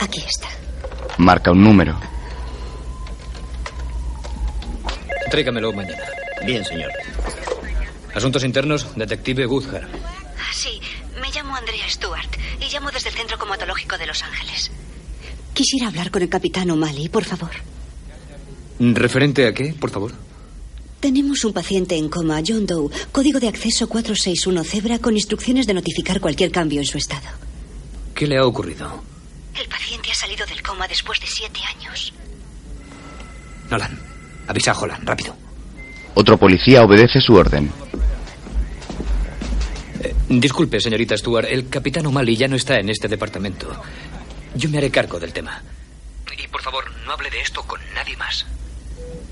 [0.00, 0.48] Aquí está.
[1.18, 1.98] Marca un número.
[5.30, 6.02] Tráigamelo mañana.
[6.44, 6.90] Bien, señor.
[8.14, 9.88] Asuntos internos, detective Woodhart.
[9.94, 10.80] Ah, Sí,
[11.20, 14.70] me llamo Andrea Stewart y llamo desde el Centro Comatológico de Los Ángeles.
[15.52, 17.50] Quisiera hablar con el capitán O'Malley, por favor.
[18.80, 20.12] ¿Referente a qué, por favor?
[21.00, 25.74] Tenemos un paciente en coma, John Doe, código de acceso 461 Zebra, con instrucciones de
[25.74, 27.28] notificar cualquier cambio en su estado.
[28.14, 29.02] ¿Qué le ha ocurrido?
[29.60, 32.12] El paciente ha salido del coma después de siete años.
[33.70, 34.00] Nolan,
[34.48, 35.36] avisa a Holland, rápido.
[36.14, 37.70] Otro policía obedece su orden.
[40.00, 43.70] Eh, disculpe, señorita Stewart, el capitán O'Malley ya no está en este departamento.
[44.54, 45.62] Yo me haré cargo del tema.
[46.36, 48.46] Y por favor, no hable de esto con nadie más.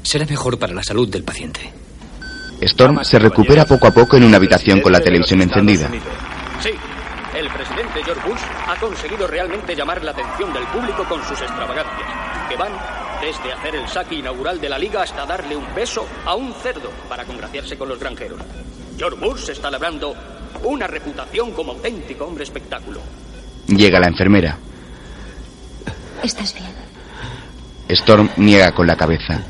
[0.02, 1.72] Será mejor para la salud del paciente.
[2.60, 5.90] Storm se recupera poco a poco en una habitación con la televisión encendida.
[6.62, 6.70] Sí,
[7.36, 12.08] el presidente George Bush ha conseguido realmente llamar la atención del público con sus extravagancias,
[12.48, 12.72] que van
[13.20, 16.90] desde hacer el saque inaugural de la liga hasta darle un beso a un cerdo
[17.08, 18.40] para congraciarse con los granjeros.
[18.98, 20.14] George Bush se está labrando
[20.64, 23.00] una reputación como auténtico hombre espectáculo.
[23.66, 24.58] Llega la enfermera.
[26.22, 26.70] ¿Estás bien?
[27.88, 29.42] Storm niega con la cabeza.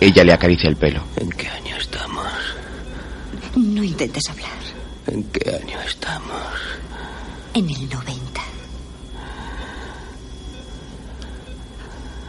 [0.00, 1.02] Ella le acaricia el pelo.
[1.16, 2.26] ¿En qué año estamos?
[3.54, 4.50] No intentes hablar.
[5.06, 6.36] ¿En qué año estamos?
[7.54, 8.45] En el 90.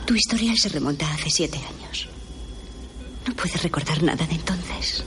[0.07, 2.07] Tu historial se remonta a hace siete años.
[3.27, 5.03] No puedes recordar nada de entonces.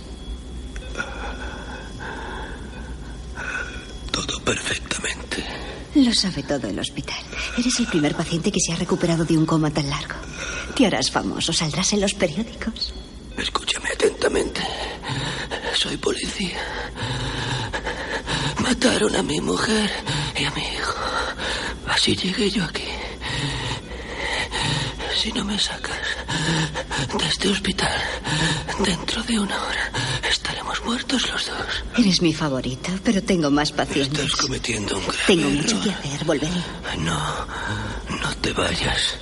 [4.12, 5.42] Todo perfectamente.
[5.94, 7.16] Lo sabe todo el hospital.
[7.56, 10.16] Eres el primer paciente que se ha recuperado de un coma tan largo.
[10.76, 12.92] Te harás famoso, saldrás en los periódicos.
[13.38, 14.60] Escúchame atentamente.
[15.74, 16.60] Soy policía.
[18.62, 19.90] Mataron a mi mujer
[20.38, 20.94] y a mi hijo.
[21.88, 22.84] Así llegué yo aquí.
[25.20, 25.98] Si no me sacas
[27.18, 27.92] de este hospital
[28.84, 29.90] dentro de una hora,
[30.30, 31.84] estaremos muertos los dos.
[31.98, 34.18] Eres mi favorito, pero tengo más pacientes.
[34.24, 35.82] Estás cometiendo un grave Tengo mucho error.
[35.82, 36.62] que hacer, volveré.
[37.00, 37.20] No,
[38.22, 39.16] no te vayas.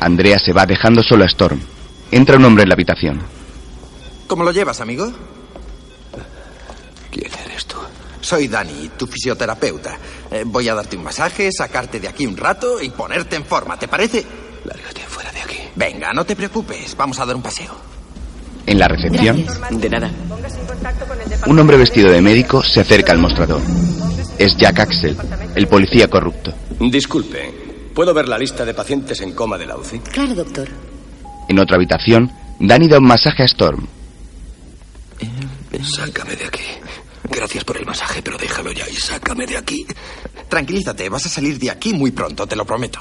[0.00, 1.60] Andrea se va dejando solo a Storm.
[2.10, 3.22] Entra un hombre en la habitación.
[4.26, 5.12] ¿Cómo lo llevas, amigo?
[8.20, 9.96] Soy Dani, tu fisioterapeuta.
[10.30, 13.78] Eh, voy a darte un masaje, sacarte de aquí un rato y ponerte en forma,
[13.78, 14.24] ¿te parece?
[14.64, 15.56] Lárgate fuera de aquí.
[15.74, 17.74] Venga, no te preocupes, vamos a dar un paseo.
[18.66, 20.10] En la recepción, De nada.
[21.46, 23.60] un hombre vestido de médico se acerca al mostrador.
[24.38, 25.16] Es Jack Axel,
[25.54, 26.52] el policía corrupto.
[26.78, 27.52] Disculpe,
[27.94, 29.98] ¿puedo ver la lista de pacientes en coma de la UCI?
[30.00, 30.68] Claro, doctor.
[31.48, 32.30] En otra habitación,
[32.60, 33.86] Danny da un masaje a Storm.
[35.82, 36.62] Sácame de aquí.
[37.24, 39.86] Gracias por el masaje, pero déjalo ya y sácame de aquí.
[40.48, 42.98] Tranquilízate, vas a salir de aquí muy pronto, te lo prometo.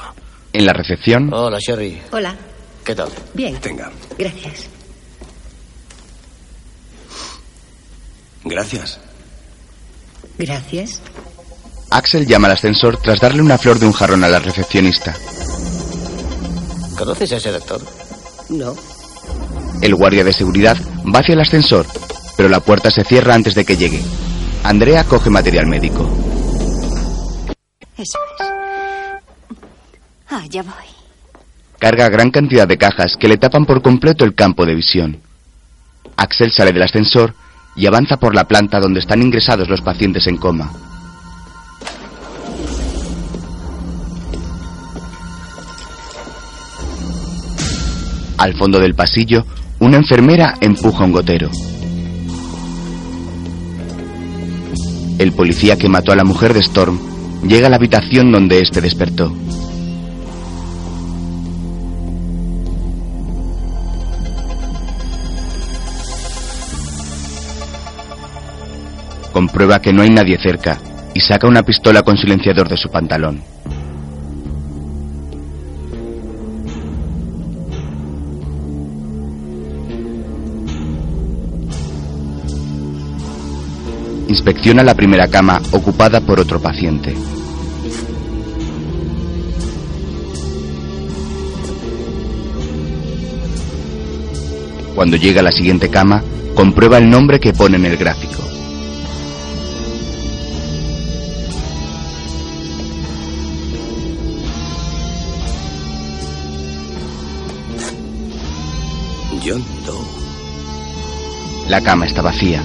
[0.53, 2.01] En la recepción, Hola, Sherry.
[2.12, 2.36] Hola.
[2.84, 3.10] ¿Qué tal?
[3.34, 3.60] Bien.
[3.60, 3.91] Tenga.
[4.17, 4.67] Gracias.
[8.43, 8.99] Gracias.
[10.38, 11.01] Gracias.
[11.91, 15.15] Axel llama al ascensor tras darle una flor de un jarrón a la recepcionista.
[16.97, 17.82] ¿Conoces a ese doctor?
[18.49, 18.75] No.
[19.82, 20.77] El guardia de seguridad
[21.13, 21.86] va hacia el ascensor,
[22.39, 24.02] pero la puerta se cierra antes de que llegue.
[24.63, 26.10] Andrea coge material médico.
[27.97, 28.47] Eso es.
[30.30, 30.71] Ah, ya voy.
[31.80, 35.19] Carga gran cantidad de cajas que le tapan por completo el campo de visión.
[36.15, 37.36] Axel sale del ascensor
[37.75, 40.71] y avanza por la planta donde están ingresados los pacientes en coma.
[48.38, 49.45] Al fondo del pasillo,
[49.80, 51.52] una enfermera empuja un gotero.
[55.19, 56.97] El policía que mató a la mujer de Storm
[57.45, 59.36] llega a la habitación donde éste despertó.
[69.34, 70.79] Comprueba que no hay nadie cerca
[71.13, 73.41] y saca una pistola con silenciador de su pantalón.
[84.29, 87.15] Inspecciona la primera cama ocupada por otro paciente.
[94.93, 98.43] Cuando llega a la siguiente cama, comprueba el nombre que pone en el gráfico.
[109.43, 110.05] John Doe.
[111.67, 112.61] La cama está vacía.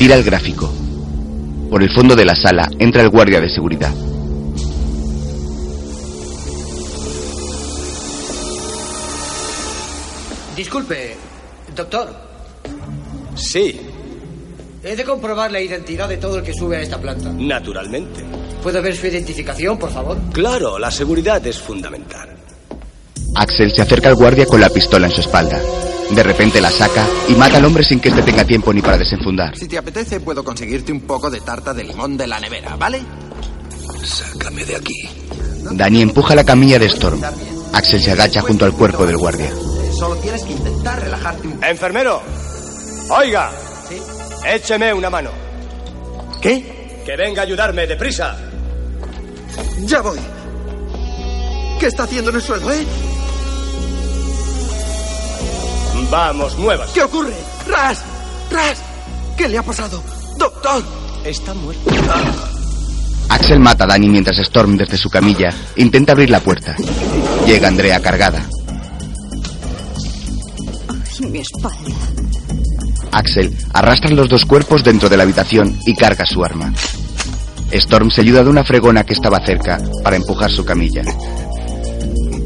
[0.00, 0.72] Tira el gráfico.
[1.70, 3.92] Por el fondo de la sala entra el guardia de seguridad.
[10.56, 11.16] Disculpe,
[11.74, 12.08] doctor.
[13.34, 13.80] Sí,
[14.82, 17.30] He de comprobar la identidad de todo el que sube a esta planta.
[17.34, 18.24] naturalmente.
[18.62, 20.16] ¿Puedo ver su identificación, por favor?
[20.32, 22.30] Claro, la seguridad es fundamental.
[23.36, 25.60] Axel se acerca al guardia con la pistola en su espalda.
[26.14, 28.98] De repente la saca y mata al hombre sin que éste tenga tiempo ni para
[28.98, 29.56] desenfundar.
[29.56, 33.00] Si te apetece, puedo conseguirte un poco de tarta de limón de la nevera, ¿vale?
[34.02, 35.08] Sácame de aquí.
[35.72, 37.20] Dani empuja la camilla de Storm.
[37.72, 39.50] Axel se agacha junto al cuerpo del guardia.
[39.96, 42.22] Solo tienes que intentar relajarte un Enfermero,
[43.10, 43.52] oiga.
[44.46, 45.30] Écheme una mano.
[46.40, 47.02] ¿Qué?
[47.04, 48.36] Que venga a ayudarme, deprisa.
[49.84, 50.18] Ya voy.
[51.78, 52.84] ¿Qué está haciendo en el suelo, eh?
[56.10, 56.90] Vamos, muevas.
[56.90, 57.34] ¿Qué ocurre?
[57.68, 58.02] ¡Ras!
[58.50, 58.82] ¡Ras!
[59.36, 60.02] ¿Qué le ha pasado?
[60.36, 60.82] ¡Doctor!
[61.24, 61.90] Está muerto.
[63.28, 66.74] Axel mata a Dani mientras Storm desde su camilla intenta abrir la puerta.
[67.46, 68.44] Llega Andrea cargada.
[70.88, 71.94] Ay, mi espalda.
[73.12, 76.72] Axel arrastra los dos cuerpos dentro de la habitación y carga su arma.
[77.70, 81.02] Storm se ayuda de una fregona que estaba cerca para empujar su camilla.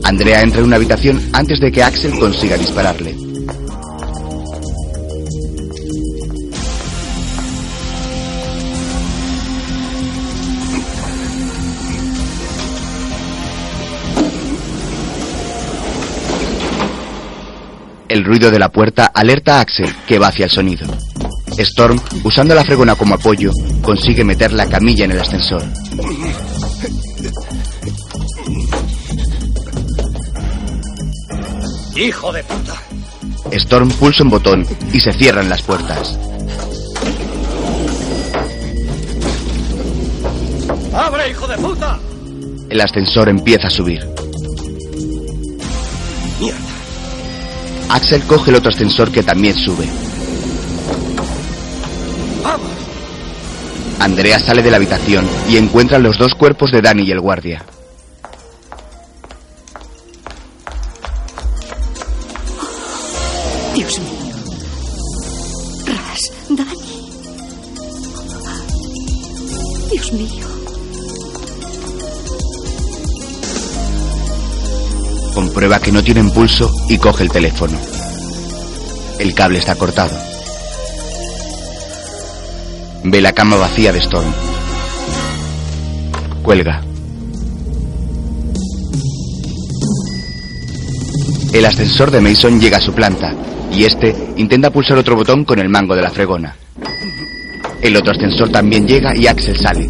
[0.03, 3.24] Andrea entra en una habitación antes de que Axel consiga dispararle.
[18.15, 20.87] El ruido de la puerta alerta a Axel, que va hacia el sonido.
[21.59, 23.51] Storm, usando la fregona como apoyo,
[23.83, 25.65] consigue meter la camilla en el ascensor.
[31.97, 32.75] ¡Hijo de puta!
[33.51, 36.17] Storm pulsa un botón y se cierran las puertas.
[40.93, 41.99] ¡Abre, hijo de puta!
[42.71, 44.14] El ascensor empieza a subir.
[47.91, 49.89] Axel coge el otro ascensor que también sube.
[52.43, 52.71] ¡Vamos!
[54.01, 57.65] Andrea sale de la habitación y encuentra los dos cuerpos de Danny y el guardia.
[75.65, 77.79] Comprueba que no tienen pulso y coge el teléfono.
[79.19, 80.15] El cable está cortado.
[83.05, 84.31] Ve la cama vacía de Storm.
[86.43, 86.83] Cuelga.
[91.55, 93.35] El ascensor de Mason llega a su planta
[93.73, 96.55] y este intenta pulsar otro botón con el mango de la fregona.
[97.81, 99.89] El otro ascensor también llega y Axel sale.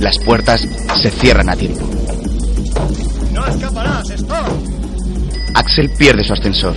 [0.00, 0.66] Las puertas
[1.00, 1.95] se cierran a tiempo.
[5.66, 6.76] Axel pierde su ascensor.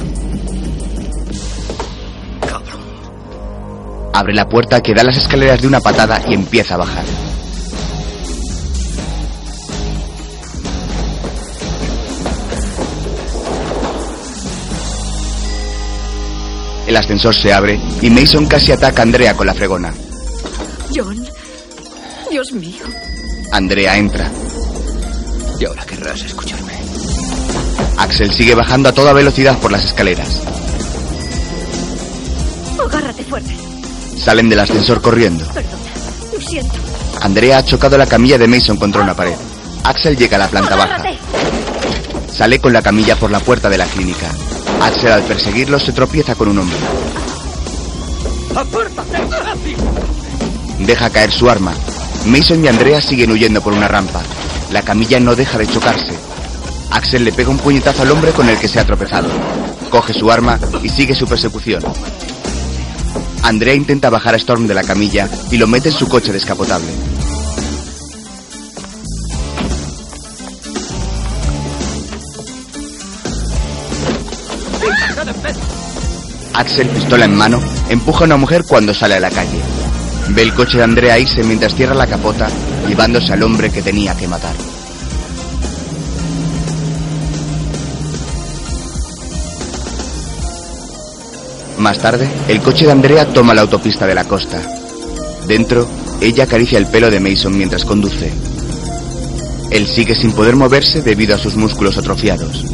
[4.12, 7.06] Abre la puerta que da las escaleras de una patada y empieza a bajar.
[16.88, 19.94] El ascensor se abre y Mason casi ataca a Andrea con la fregona.
[20.96, 21.24] John.
[22.32, 22.86] Dios mío.
[23.52, 24.32] Andrea entra.
[25.60, 26.79] Y ahora querrás escucharme.
[28.00, 30.42] Axel sigue bajando a toda velocidad por las escaleras.
[32.82, 33.54] Agárrate fuerte.
[34.18, 35.46] Salen del ascensor corriendo.
[35.48, 35.78] Perdona.
[36.34, 36.76] Lo siento.
[37.22, 39.36] Andrea ha chocado la camilla de Mason contra una pared.
[39.84, 41.04] Axel llega a la planta baja.
[42.32, 44.30] Sale con la camilla por la puerta de la clínica.
[44.82, 46.78] Axel al perseguirlo se tropieza con un hombre.
[50.80, 51.74] Deja caer su arma.
[52.26, 54.22] Mason y Andrea siguen huyendo por una rampa.
[54.72, 56.29] La camilla no deja de chocarse.
[56.92, 59.30] Axel le pega un puñetazo al hombre con el que se ha tropezado.
[59.90, 61.84] Coge su arma y sigue su persecución.
[63.44, 66.88] Andrea intenta bajar a Storm de la camilla y lo mete en su coche descapotable.
[76.54, 79.62] Axel, pistola en mano, empuja a una mujer cuando sale a la calle.
[80.30, 82.48] Ve el coche de Andrea irse mientras cierra la capota,
[82.88, 84.54] llevándose al hombre que tenía que matar.
[91.80, 94.62] Más tarde, el coche de Andrea toma la autopista de la costa.
[95.48, 95.88] Dentro,
[96.20, 98.34] ella acaricia el pelo de Mason mientras conduce.
[99.72, 102.66] Él sigue sin poder moverse debido a sus músculos atrofiados.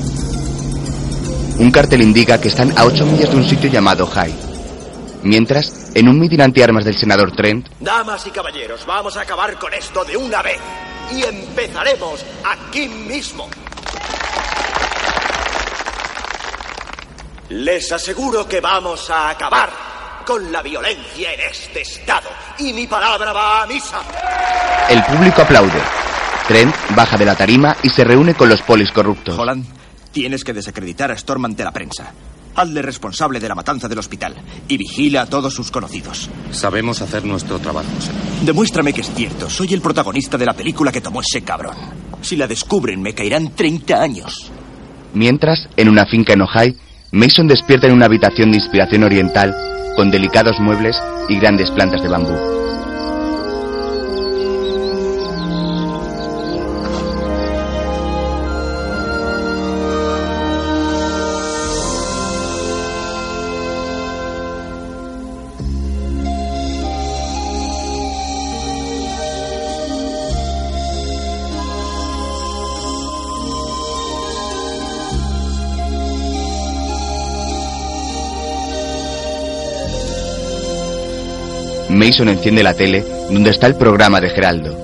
[1.60, 4.34] Un cartel indica que están a 8 millas de un sitio llamado High.
[5.22, 9.72] Mientras, en un mitin antiarmas del senador Trent, Damas y caballeros, vamos a acabar con
[9.76, 10.58] esto de una vez.
[11.16, 13.48] Y empezaremos aquí mismo.
[17.50, 19.70] Les aseguro que vamos a acabar
[20.26, 22.30] con la violencia en este estado.
[22.58, 24.02] Y mi palabra va a misa.
[24.90, 25.80] el público aplaude.
[26.48, 29.38] Trent baja de la tarima y se reúne con los polis corruptos.
[29.38, 29.66] Holland,
[30.12, 32.12] tienes que desacreditar a Storm ante la prensa.
[32.56, 34.36] Hazle responsable de la matanza del hospital
[34.68, 36.30] y vigila a todos sus conocidos.
[36.52, 38.22] Sabemos hacer nuestro trabajo, señor.
[38.42, 39.50] Demuéstrame que es cierto.
[39.50, 41.76] Soy el protagonista de la película que tomó ese cabrón.
[42.22, 44.52] Si la descubren, me caerán 30 años.
[45.14, 46.76] Mientras, en una finca en Ojai,
[47.16, 49.56] Mason despierta en una habitación de inspiración oriental
[49.96, 52.36] con delicados muebles y grandes plantas de bambú.
[82.06, 84.78] Mason enciende la tele donde está el programa de Geraldo.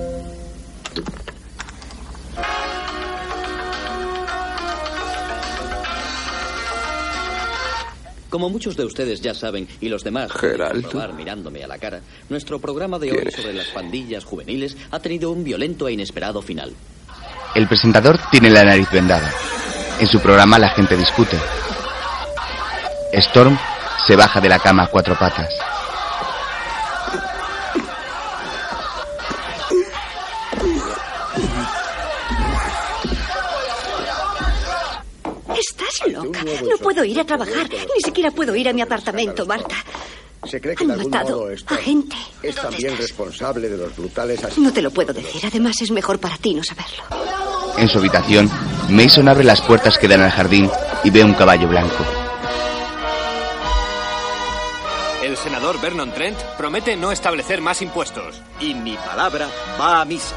[8.28, 11.12] Como muchos de ustedes ya saben, y los demás Geraldo.
[11.16, 15.44] mirándome a la cara, nuestro programa de hoy sobre las pandillas juveniles ha tenido un
[15.44, 16.72] violento e inesperado final.
[17.54, 19.30] El presentador tiene la nariz vendada.
[20.00, 21.36] En su programa la gente discute.
[23.12, 23.56] Storm
[24.08, 25.61] se baja de la cama a cuatro patas.
[37.12, 37.68] Ir a trabajar.
[37.70, 39.76] Ni siquiera puedo ir a mi apartamento, Marta.
[40.48, 42.16] Se cree que Han de algún matado modo a gente.
[42.42, 44.64] es también responsable de los brutales asesinatos.
[44.64, 45.40] No te lo puedo decir.
[45.46, 47.04] Además, es mejor para ti no saberlo.
[47.78, 48.50] En su habitación,
[48.90, 50.68] Mason abre las puertas que dan al jardín
[51.04, 52.04] y ve un caballo blanco.
[55.22, 58.42] El senador Vernon Trent promete no establecer más impuestos.
[58.60, 59.48] Y mi palabra
[59.80, 60.34] va a misa.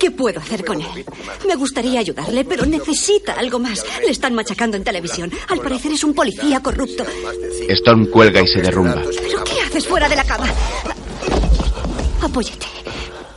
[0.00, 1.04] Qué puedo hacer con él?
[1.46, 3.84] Me gustaría ayudarle, pero necesita algo más.
[4.00, 5.30] Le están machacando en televisión.
[5.48, 7.04] Al parecer es un policía corrupto.
[7.68, 9.02] Storm cuelga y se derrumba.
[9.22, 10.46] ¿Pero qué haces fuera de la cama?
[12.22, 12.66] Apóyate.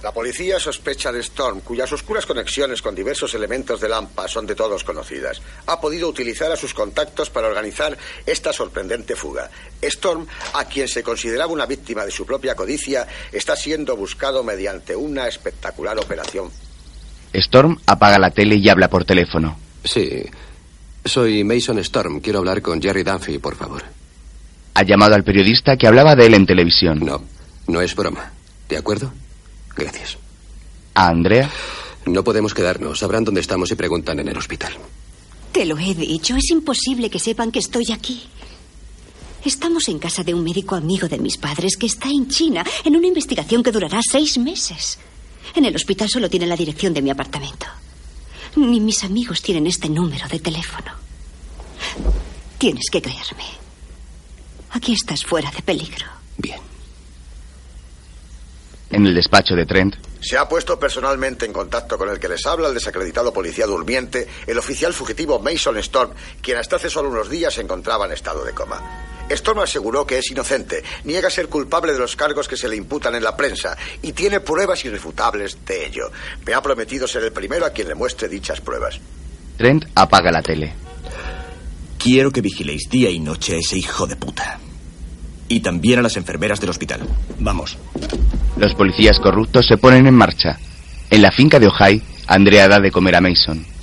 [0.04, 4.54] La policía sospecha de Storm, cuyas oscuras conexiones con diversos elementos del AMPA son de
[4.54, 5.42] todos conocidas.
[5.66, 9.50] Ha podido utilizar a sus contactos para organizar esta sorprendente fuga.
[9.82, 14.94] Storm, a quien se consideraba una víctima de su propia codicia, está siendo buscado mediante
[14.94, 16.52] una espectacular operación.
[17.32, 19.58] Storm apaga la tele y habla por teléfono.
[19.86, 20.26] Sí.
[21.06, 22.20] Soy Mason Storm.
[22.20, 23.84] Quiero hablar con Jerry Dunphy, por favor.
[24.74, 27.00] Ha llamado al periodista que hablaba de él en televisión.
[27.00, 27.24] No,
[27.68, 28.34] no es broma.
[28.68, 29.14] ¿De acuerdo?
[29.76, 30.18] Gracias.
[30.94, 31.50] A Andrea.
[32.06, 33.00] No podemos quedarnos.
[33.00, 34.74] Sabrán dónde estamos y preguntan en el hospital.
[35.52, 36.36] Te lo he dicho.
[36.36, 38.24] Es imposible que sepan que estoy aquí.
[39.46, 42.96] Estamos en casa de un médico amigo de mis padres que está en China en
[42.96, 45.00] una investigación que durará seis meses.
[45.56, 47.66] En el hospital solo tienen la dirección de mi apartamento.
[48.56, 50.92] Ni mis amigos tienen este número de teléfono.
[52.58, 53.44] Tienes que creerme.
[54.72, 56.06] Aquí estás fuera de peligro.
[58.94, 62.46] En el despacho de Trent, Se ha puesto personalmente en contacto con el que les
[62.46, 66.12] habla el desacreditado policía durmiente, el oficial fugitivo Mason Storm,
[66.44, 68.80] quien hasta hace solo unos días se encontraba en estado de coma.
[69.30, 73.16] Storm aseguró que es inocente, niega ser culpable de los cargos que se le imputan
[73.16, 76.12] en la prensa y tiene pruebas irrefutables de ello.
[76.46, 79.00] Me ha prometido ser el primero a quien le muestre dichas pruebas.
[79.58, 80.76] Trent apaga la tele.
[81.98, 84.60] Quiero que vigiléis día y noche a ese hijo de puta.
[85.48, 87.02] Y también a las enfermeras del hospital.
[87.40, 87.78] Vamos.
[88.58, 90.58] Los policías corruptos se ponen en marcha.
[91.10, 93.74] En la finca de Ojai, Andrea da de comer a Mason.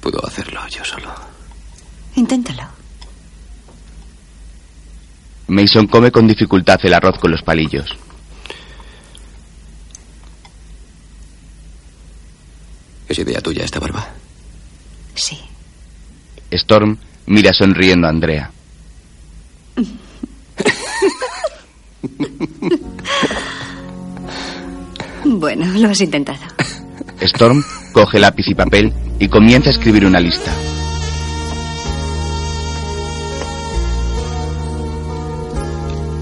[0.00, 1.12] Puedo hacerlo yo solo.
[2.16, 2.62] Inténtalo.
[5.48, 7.96] Mason come con dificultad el arroz con los palillos.
[13.08, 14.08] ¿Es idea tuya esta barba?
[15.14, 15.38] Sí.
[16.50, 16.96] Storm
[17.26, 18.50] mira sonriendo a Andrea.
[25.24, 26.40] Bueno, lo has intentado.
[27.20, 30.52] Storm coge lápiz y papel y comienza a escribir una lista.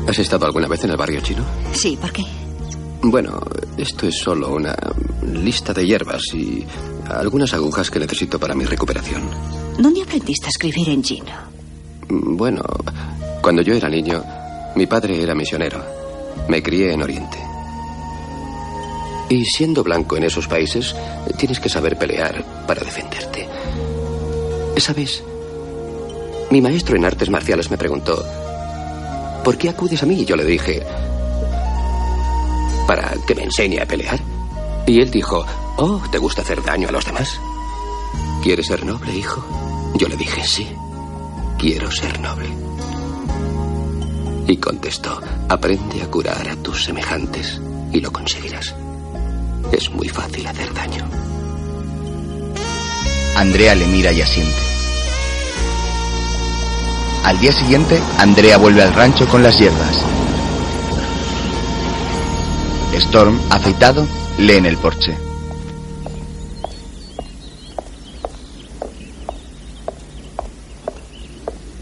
[0.09, 1.45] ¿Has estado alguna vez en el barrio chino?
[1.72, 2.24] Sí, ¿por qué?
[3.03, 3.41] Bueno,
[3.76, 4.74] esto es solo una
[5.22, 6.64] lista de hierbas y
[7.09, 9.22] algunas agujas que necesito para mi recuperación.
[9.78, 11.32] ¿Dónde aprendiste a escribir en chino?
[12.09, 12.62] Bueno,
[13.42, 14.22] cuando yo era niño,
[14.76, 15.82] mi padre era misionero.
[16.48, 17.38] Me crié en Oriente.
[19.28, 20.94] Y siendo blanco en esos países,
[21.36, 23.46] tienes que saber pelear para defenderte.
[24.78, 25.22] ¿Sabes?
[26.50, 28.24] Mi maestro en artes marciales me preguntó,
[29.44, 30.22] ¿por qué acudes a mí?
[30.22, 30.82] Y yo le dije,
[32.86, 34.18] para que me enseñe a pelear.
[34.86, 35.44] Y él dijo,
[35.79, 37.41] oh, ¿te gusta hacer daño a los demás?
[38.43, 39.45] ¿Quieres ser noble, hijo?
[39.95, 40.68] Yo le dije, sí,
[41.59, 42.49] quiero ser noble.
[44.47, 47.61] Y contestó, aprende a curar a tus semejantes
[47.93, 48.74] y lo conseguirás.
[49.72, 51.07] Es muy fácil hacer daño.
[53.37, 54.57] Andrea le mira y asiente.
[57.24, 60.03] Al día siguiente, Andrea vuelve al rancho con las hierbas.
[62.95, 64.07] Storm, afeitado,
[64.39, 65.28] lee en el porche.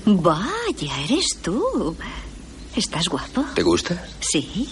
[0.07, 1.97] Vaya, eres tú.
[2.77, 3.45] ¿Estás guapo?
[3.55, 4.07] ¿Te gusta?
[4.21, 4.69] Sí.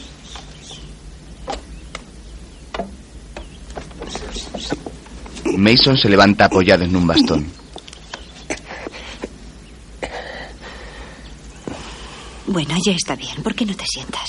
[5.57, 7.47] Mason se levanta apoyado en un bastón.
[12.47, 13.43] Bueno, ya está bien.
[13.43, 14.29] ¿Por qué no te sientas?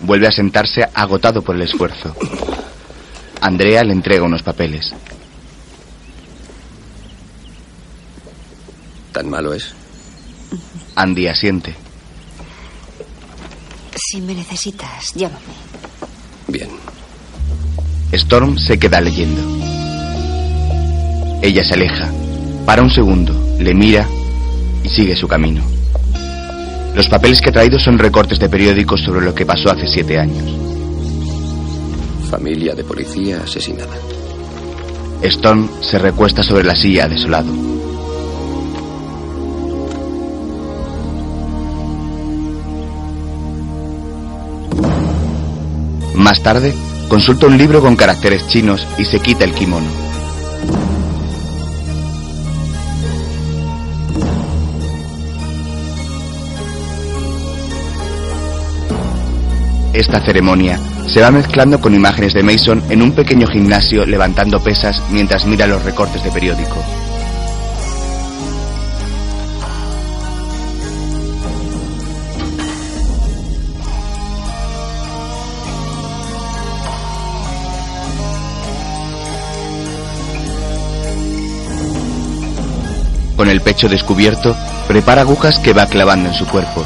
[0.00, 2.12] Vuelve a sentarse agotado por el esfuerzo.
[3.40, 4.92] Andrea le entrega unos papeles.
[9.16, 9.72] ¿Tan malo es?
[10.94, 11.74] Andy asiente.
[13.96, 15.54] Si me necesitas, llámame.
[16.48, 16.68] Bien.
[18.12, 19.40] Storm se queda leyendo.
[21.40, 22.12] Ella se aleja,
[22.66, 24.06] para un segundo, le mira
[24.84, 25.64] y sigue su camino.
[26.94, 30.18] Los papeles que ha traído son recortes de periódicos sobre lo que pasó hace siete
[30.18, 30.44] años.
[32.28, 33.96] Familia de policía asesinada.
[35.22, 37.75] Storm se recuesta sobre la silla desolado.
[46.26, 46.74] Más tarde,
[47.08, 49.86] consulta un libro con caracteres chinos y se quita el kimono.
[59.92, 65.00] Esta ceremonia se va mezclando con imágenes de Mason en un pequeño gimnasio levantando pesas
[65.12, 66.95] mientras mira los recortes de periódico.
[83.36, 84.56] Con el pecho descubierto,
[84.88, 86.84] prepara agujas que va clavando en su cuerpo.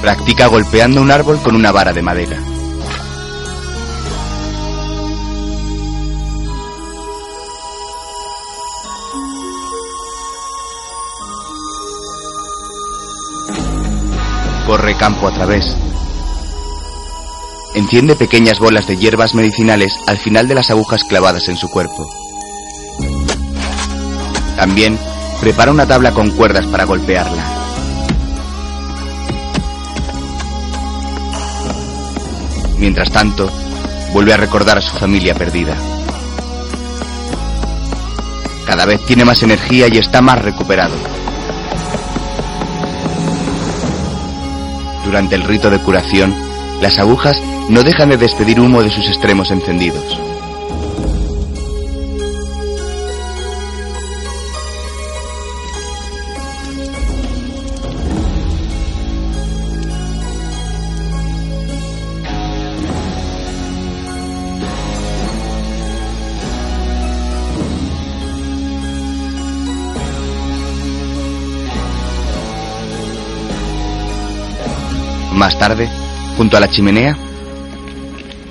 [0.00, 2.38] Practica golpeando un árbol con una vara de madera.
[14.64, 15.76] Corre campo a través.
[17.74, 22.23] Enciende pequeñas bolas de hierbas medicinales al final de las agujas clavadas en su cuerpo.
[24.64, 24.98] También
[25.42, 27.44] prepara una tabla con cuerdas para golpearla.
[32.78, 33.52] Mientras tanto,
[34.14, 35.76] vuelve a recordar a su familia perdida.
[38.66, 40.94] Cada vez tiene más energía y está más recuperado.
[45.04, 46.34] Durante el rito de curación,
[46.80, 47.38] las agujas
[47.68, 50.18] no dejan de despedir humo de sus extremos encendidos.
[75.34, 75.88] Más tarde,
[76.36, 77.16] junto a la chimenea,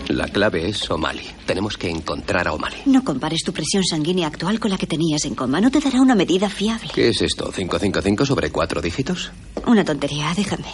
[0.10, 1.26] La clave es O'Malley.
[1.46, 2.82] Tenemos que encontrar a O'Malley.
[2.86, 5.60] No compares tu presión sanguínea actual con la que tenías en coma.
[5.62, 6.90] No te dará una medida fiable.
[6.94, 7.52] ¿Qué es esto?
[7.52, 9.32] ¿555 sobre cuatro dígitos?
[9.66, 10.68] Una tontería, déjame.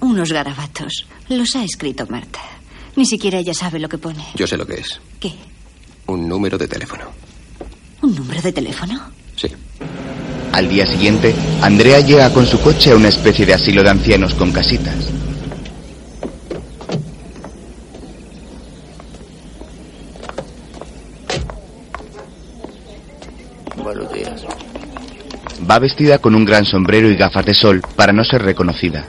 [0.00, 1.06] Unos garabatos.
[1.28, 2.40] Los ha escrito Marta.
[2.96, 4.24] Ni siquiera ella sabe lo que pone.
[4.34, 5.00] Yo sé lo que es.
[5.20, 5.32] ¿Qué?
[6.06, 7.04] Un número de teléfono.
[8.02, 9.00] ¿Un número de teléfono?
[9.36, 9.48] Sí.
[10.52, 11.32] Al día siguiente,
[11.62, 15.08] Andrea llega con su coche a una especie de asilo de ancianos con casitas.
[23.76, 24.44] Buenos días.
[25.70, 29.06] Va vestida con un gran sombrero y gafas de sol para no ser reconocida.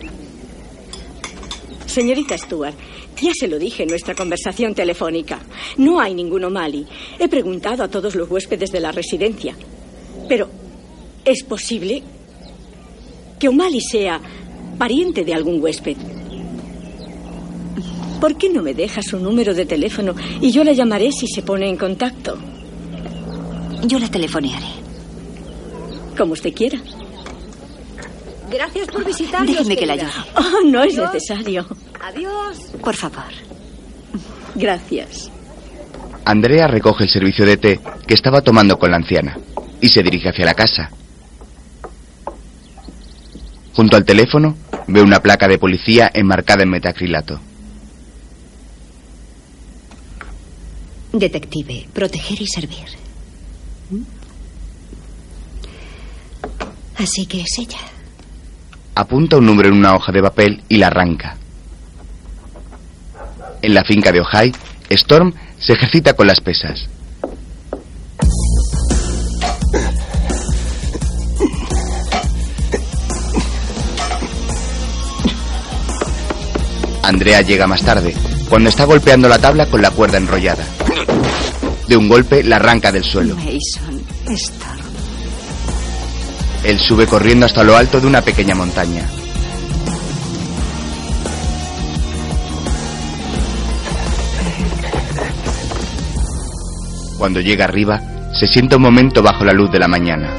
[1.88, 2.76] Señorita Stuart,
[3.20, 5.40] ya se lo dije en nuestra conversación telefónica.
[5.78, 6.86] No hay ninguno Mali.
[7.20, 9.56] He preguntado a todos los huéspedes de la residencia.
[10.30, 10.50] Pero
[11.26, 12.04] ¿es posible
[13.40, 14.20] que O'Malley sea
[14.78, 15.98] pariente de algún huésped?
[18.20, 21.42] ¿Por qué no me deja su número de teléfono y yo la llamaré si se
[21.42, 22.38] pone en contacto?
[23.86, 24.68] Yo la telefonearé.
[26.16, 26.80] Como usted quiera.
[28.52, 29.56] Gracias por visitarnos.
[29.56, 30.12] Déjeme que la ayude.
[30.36, 31.66] Oh, no es necesario.
[32.00, 32.58] Adiós.
[32.84, 33.32] Por favor.
[34.54, 35.32] Gracias.
[36.26, 39.40] Andrea recoge el servicio de té que estaba tomando con la anciana
[39.80, 40.92] y se dirige hacia la casa.
[43.74, 44.56] Junto al teléfono
[44.88, 47.40] ve una placa de policía enmarcada en metacrilato.
[51.14, 52.86] Detective, proteger y servir.
[56.98, 57.80] Así que es ella.
[58.96, 61.38] Apunta un número en una hoja de papel y la arranca.
[63.62, 64.52] En la finca de Ojai,
[64.90, 66.90] Storm se ejercita con las pesas.
[77.12, 78.16] Andrea llega más tarde,
[78.48, 80.64] cuando está golpeando la tabla con la cuerda enrollada.
[81.86, 83.36] De un golpe la arranca del suelo.
[83.36, 84.02] Mason.
[86.64, 89.06] Él sube corriendo hasta lo alto de una pequeña montaña.
[97.18, 98.02] Cuando llega arriba,
[98.40, 100.34] se sienta un momento bajo la luz de la mañana.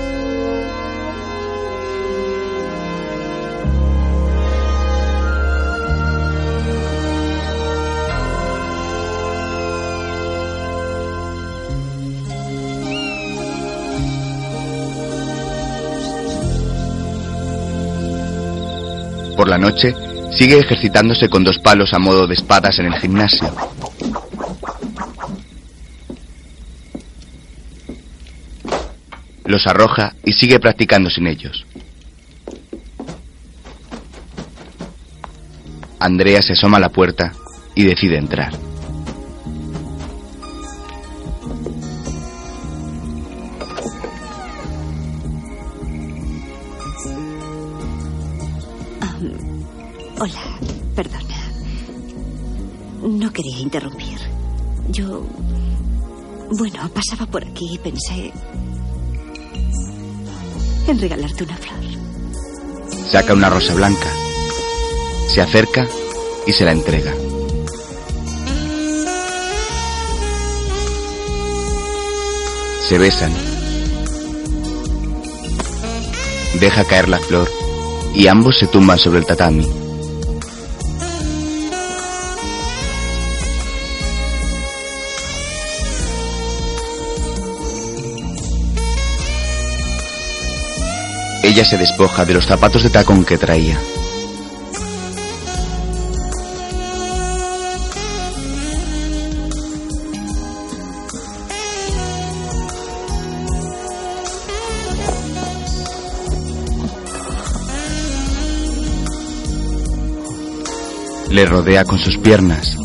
[19.52, 19.94] La noche,
[20.30, 23.54] sigue ejercitándose con dos palos a modo de espadas en el gimnasio.
[29.44, 31.66] Los arroja y sigue practicando sin ellos.
[35.98, 37.32] Andrea se asoma a la puerta
[37.74, 38.71] y decide entrar.
[57.04, 58.32] Pasaba por aquí y pensé
[60.86, 61.80] en regalarte una flor.
[63.10, 64.06] Saca una rosa blanca.
[65.28, 65.86] Se acerca
[66.46, 67.12] y se la entrega.
[72.88, 73.32] Se besan.
[76.60, 77.48] Deja caer la flor
[78.14, 79.81] y ambos se tumban sobre el tatami.
[91.52, 93.78] Ella se despoja de los zapatos de tacón que traía.
[111.28, 112.78] Le rodea con sus piernas.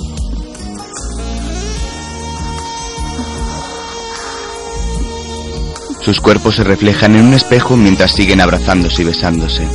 [6.07, 9.67] Sus cuerpos se reflejan en un espejo mientras siguen abrazándose y besándose.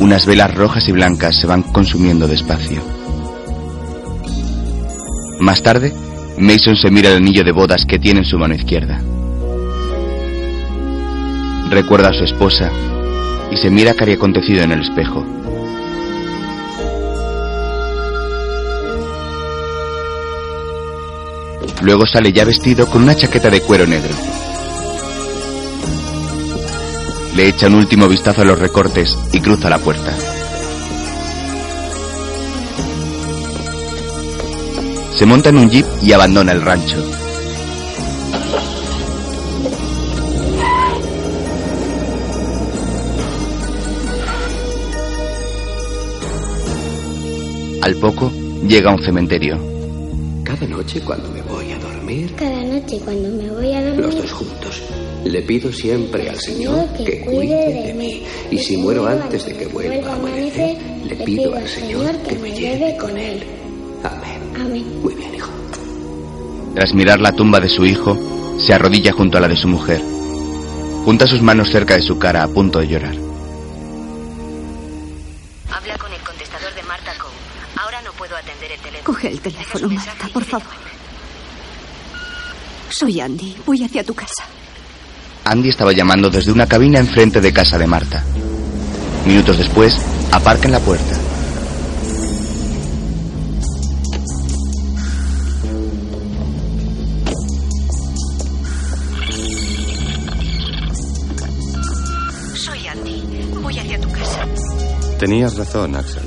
[0.00, 2.80] Unas velas rojas y blancas se van consumiendo despacio.
[5.40, 5.92] Más tarde,
[6.38, 9.02] Mason se mira el anillo de bodas que tiene en su mano izquierda.
[11.68, 12.70] Recuerda a su esposa
[13.50, 15.43] y se mira cari acontecido en el espejo.
[21.84, 24.14] Luego sale ya vestido con una chaqueta de cuero negro.
[27.36, 30.16] Le echa un último vistazo a los recortes y cruza la puerta.
[35.12, 36.96] Se monta en un jeep y abandona el rancho.
[47.82, 48.32] Al poco,
[48.66, 49.58] llega a un cementerio.
[50.42, 51.53] Cada noche cuando me voy
[52.14, 54.82] dormir, Cada noche cuando me voy a los dormir, dos juntos,
[55.24, 58.22] le pido siempre al Señor que cuide de mí.
[58.50, 62.52] Y si muero antes de que vuelva a amanecer, le pido al Señor que me
[62.52, 63.42] lleve con él.
[64.02, 64.40] Amén.
[64.56, 65.00] Amén.
[65.02, 65.50] Muy bien, hijo.
[66.74, 68.16] Tras mirar la tumba de su hijo,
[68.58, 70.00] se arrodilla junto a la de su mujer.
[71.04, 73.14] Junta sus manos cerca de su cara a punto de llorar.
[75.70, 77.34] Habla con el contestador de Marta Cole.
[77.76, 79.04] Ahora no puedo atender el teléfono.
[79.04, 80.93] Coge el teléfono, Marta, por favor.
[82.96, 83.56] Soy Andy.
[83.66, 84.44] Voy hacia tu casa.
[85.44, 88.22] Andy estaba llamando desde una cabina enfrente de casa de Marta.
[89.26, 91.18] Minutos después, aparca en la puerta.
[102.54, 103.22] Soy Andy.
[103.60, 104.46] Voy hacia tu casa.
[105.18, 106.22] Tenías razón, Axel.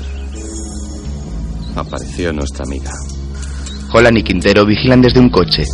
[1.76, 2.90] Apareció nuestra amiga.
[3.90, 5.64] Holland y Quintero vigilan desde un coche.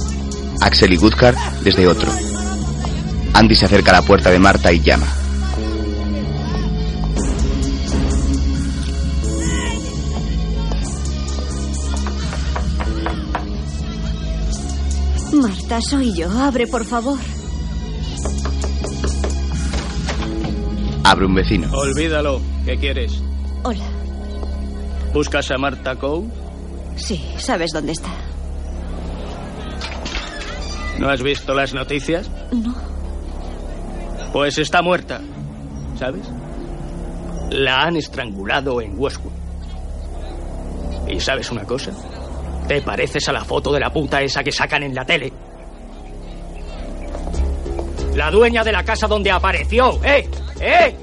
[0.64, 2.10] Axel y Goodhart desde otro.
[3.34, 5.06] Andy se acerca a la puerta de Marta y llama.
[15.34, 16.30] Marta, soy yo.
[16.30, 17.18] Abre, por favor.
[21.04, 21.68] Abre un vecino.
[21.72, 22.40] Olvídalo.
[22.64, 23.20] ¿Qué quieres?
[23.64, 23.84] Hola.
[25.12, 26.24] ¿Buscas a Marta Coe?
[26.96, 28.23] Sí, ¿sabes dónde está?
[30.98, 32.30] ¿No has visto las noticias?
[32.52, 32.74] No.
[34.32, 35.20] Pues está muerta.
[35.98, 36.22] ¿Sabes?
[37.50, 39.32] La han estrangulado en Westwood.
[41.08, 41.92] ¿Y sabes una cosa?
[42.66, 45.32] Te pareces a la foto de la puta esa que sacan en la tele.
[48.14, 50.02] La dueña de la casa donde apareció.
[50.04, 50.28] ¡Eh!
[50.60, 50.96] ¡Eh!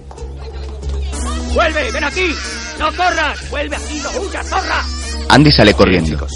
[1.54, 1.92] ¡Vuelve!
[1.92, 2.34] ¡Ven aquí!
[2.80, 3.50] ¡No corras!
[3.50, 4.00] ¡Vuelve aquí!
[4.00, 4.82] ¡No huyas, zorra!
[5.30, 6.28] Andy sale corriendo.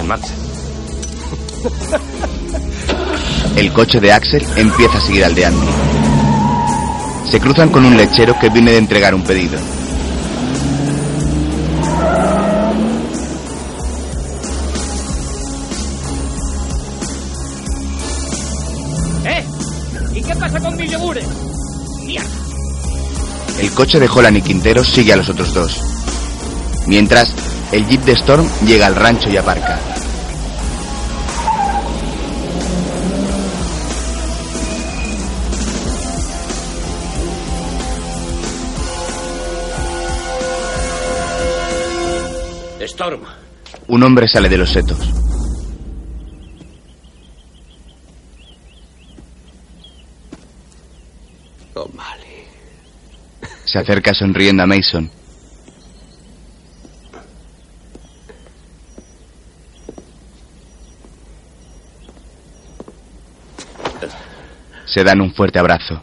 [0.00, 0.32] En marcha.
[3.56, 5.66] El coche de Axel empieza a seguir al de Andy.
[7.30, 9.58] Se cruzan con un lechero que viene de entregar un pedido.
[19.24, 19.44] ¿Eh?
[20.14, 21.26] ¿Y qué pasa con mis yogures?
[22.04, 22.28] ¡Mierda!
[23.58, 25.80] El coche de Holland y Quintero sigue a los otros dos.
[26.86, 27.32] Mientras,
[27.72, 29.95] el jeep de Storm llega al rancho y aparca.
[43.88, 44.98] Un hombre sale de los setos.
[51.74, 51.88] Oh.
[53.64, 55.10] Se acerca sonriendo a Mason.
[64.86, 66.02] Se dan un fuerte abrazo.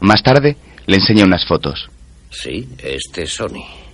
[0.00, 0.56] Más tarde,
[0.86, 1.88] le enseña unas fotos.
[2.30, 3.91] Sí, este es Sony.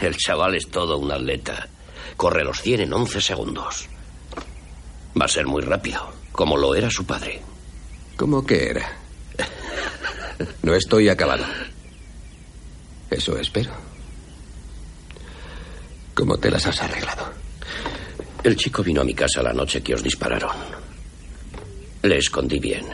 [0.00, 1.68] El chaval es todo un atleta.
[2.16, 3.88] Corre los 100 en 11 segundos.
[5.20, 7.40] Va a ser muy rápido, como lo era su padre.
[8.16, 8.96] ¿Cómo que era?
[10.62, 11.44] No estoy acabado.
[13.10, 13.70] Eso espero.
[16.14, 17.32] ¿Cómo te las has arreglado?
[18.42, 20.56] El chico vino a mi casa la noche que os dispararon.
[22.02, 22.86] Le escondí bien.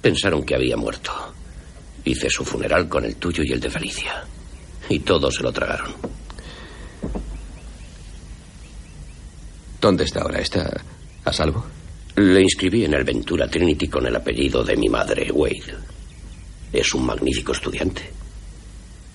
[0.00, 1.12] Pensaron que había muerto.
[2.04, 4.24] Hice su funeral con el tuyo y el de Felicia.
[4.92, 5.94] Y todos se lo tragaron.
[9.80, 10.38] ¿Dónde está ahora?
[10.38, 10.70] ¿Está
[11.24, 11.64] a salvo?
[12.16, 15.76] Le inscribí en el Ventura Trinity con el apellido de mi madre, Wade.
[16.74, 18.02] Es un magnífico estudiante.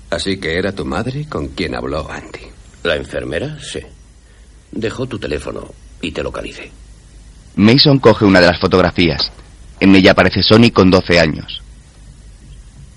[0.09, 2.47] Así que era tu madre con quien habló Andy.
[2.81, 3.59] ¿La enfermera?
[3.61, 3.81] Sí.
[4.71, 5.71] Dejó tu teléfono
[6.01, 6.71] y te localicé.
[7.55, 9.31] Mason coge una de las fotografías.
[9.79, 11.61] En ella aparece Sonny con 12 años.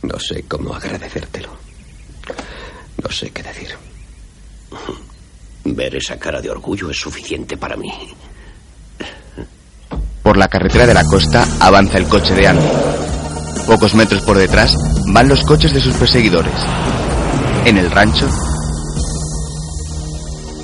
[0.02, 1.60] No sé cómo agradecértelo.
[3.02, 3.70] No sé qué decir.
[5.64, 7.90] Ver esa cara de orgullo es suficiente para mí.
[10.22, 12.68] Por la carretera de la costa avanza el coche de Andy.
[13.66, 14.74] Pocos metros por detrás
[15.06, 16.54] van los coches de sus perseguidores.
[17.64, 18.28] En el rancho,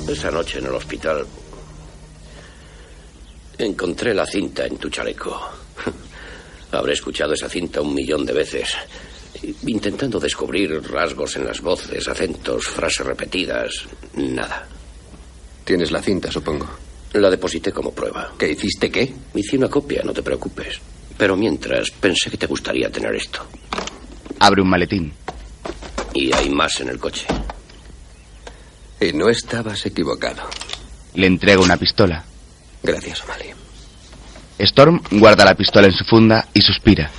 [0.07, 1.27] Esa noche en el hospital
[3.57, 5.37] encontré la cinta en tu chaleco.
[6.71, 8.69] Habré escuchado esa cinta un millón de veces,
[9.65, 13.85] intentando descubrir rasgos en las voces, acentos, frases repetidas.
[14.15, 14.67] Nada.
[15.63, 16.67] Tienes la cinta, supongo.
[17.13, 18.33] La deposité como prueba.
[18.37, 19.13] ¿Qué hiciste qué?
[19.33, 20.79] Hice una copia, no te preocupes.
[21.17, 23.45] Pero mientras, pensé que te gustaría tener esto.
[24.39, 25.13] abre un maletín.
[26.13, 27.25] Y hay más en el coche.
[28.99, 30.43] Y no estabas equivocado.
[31.15, 32.23] Le entrega una pistola.
[32.83, 33.53] Gracias, O'Malley.
[34.59, 37.11] Storm guarda la pistola en su funda y suspira.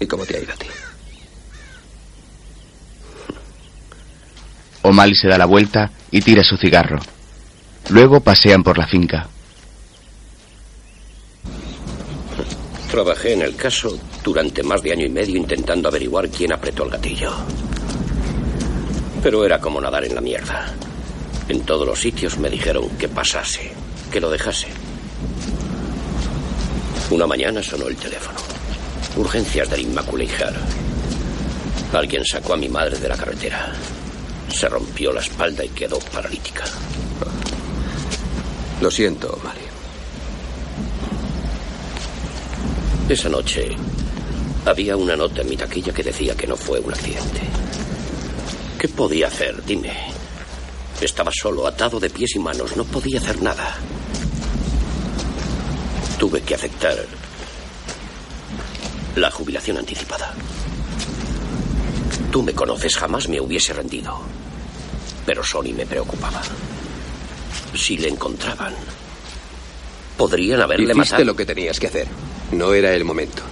[0.00, 0.66] ¿Y cómo te ha ido a ti?
[4.82, 6.98] O'Malley se da la vuelta y tira su cigarro.
[7.88, 9.28] Luego pasean por la finca.
[12.90, 16.90] Trabajé en el caso durante más de año y medio intentando averiguar quién apretó el
[16.90, 17.32] gatillo.
[19.22, 20.72] Pero era como nadar en la mierda.
[21.48, 23.72] En todos los sitios me dijeron que pasase,
[24.12, 24.68] que lo dejase.
[27.10, 28.53] Una mañana sonó el teléfono.
[29.16, 30.56] Urgencias del Immaculate Heart.
[31.92, 33.72] Alguien sacó a mi madre de la carretera.
[34.52, 36.64] Se rompió la espalda y quedó paralítica.
[38.80, 39.60] Lo siento, Mali.
[43.08, 43.76] Esa noche
[44.66, 47.40] había una nota en mi taquilla que decía que no fue un accidente.
[48.78, 49.64] ¿Qué podía hacer?
[49.64, 49.92] Dime.
[51.00, 52.76] Estaba solo, atado de pies y manos.
[52.76, 53.76] No podía hacer nada.
[56.18, 56.96] Tuve que aceptar
[59.16, 60.32] la jubilación anticipada.
[62.30, 64.18] Tú me conoces, jamás me hubiese rendido.
[65.24, 66.42] Pero Sony me preocupaba.
[67.74, 68.74] Si le encontraban,
[70.16, 71.24] podrían haberle Hiciste matado.
[71.24, 72.08] lo que tenías que hacer.
[72.52, 73.42] No era el momento.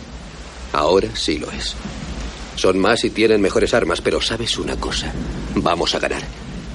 [0.72, 1.74] Ahora sí lo es.
[2.56, 5.12] Son más y tienen mejores armas, pero sabes una cosa.
[5.54, 6.22] Vamos a ganar.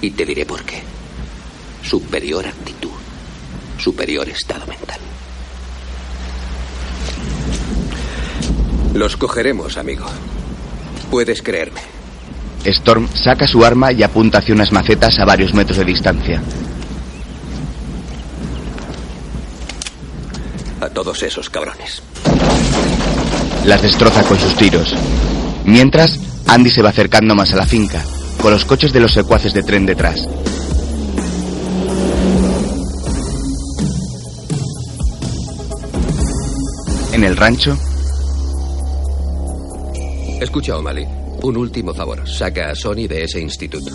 [0.02, 0.82] Y te diré por qué.
[1.84, 2.90] Superior actitud.
[3.78, 5.00] Superior estado mental.
[8.98, 10.08] Los cogeremos, amigo.
[11.12, 11.82] Puedes creerme.
[12.66, 16.42] Storm saca su arma y apunta hacia unas macetas a varios metros de distancia.
[20.82, 22.02] A todos esos cabrones.
[23.66, 24.96] Las destroza con sus tiros.
[25.64, 28.04] Mientras, Andy se va acercando más a la finca,
[28.42, 30.28] con los coches de los secuaces de tren detrás.
[37.14, 37.78] En el rancho,
[40.40, 41.06] Escucha, O'Malley.
[41.42, 42.28] Un último favor.
[42.28, 43.92] Saca a Sony de ese instituto.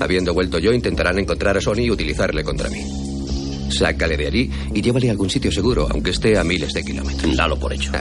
[0.00, 2.80] Habiendo vuelto yo, intentarán encontrar a Sony y utilizarle contra mí.
[3.70, 7.36] Sácale de allí y llévale a algún sitio seguro, aunque esté a miles de kilómetros.
[7.36, 7.92] Dalo por hecho.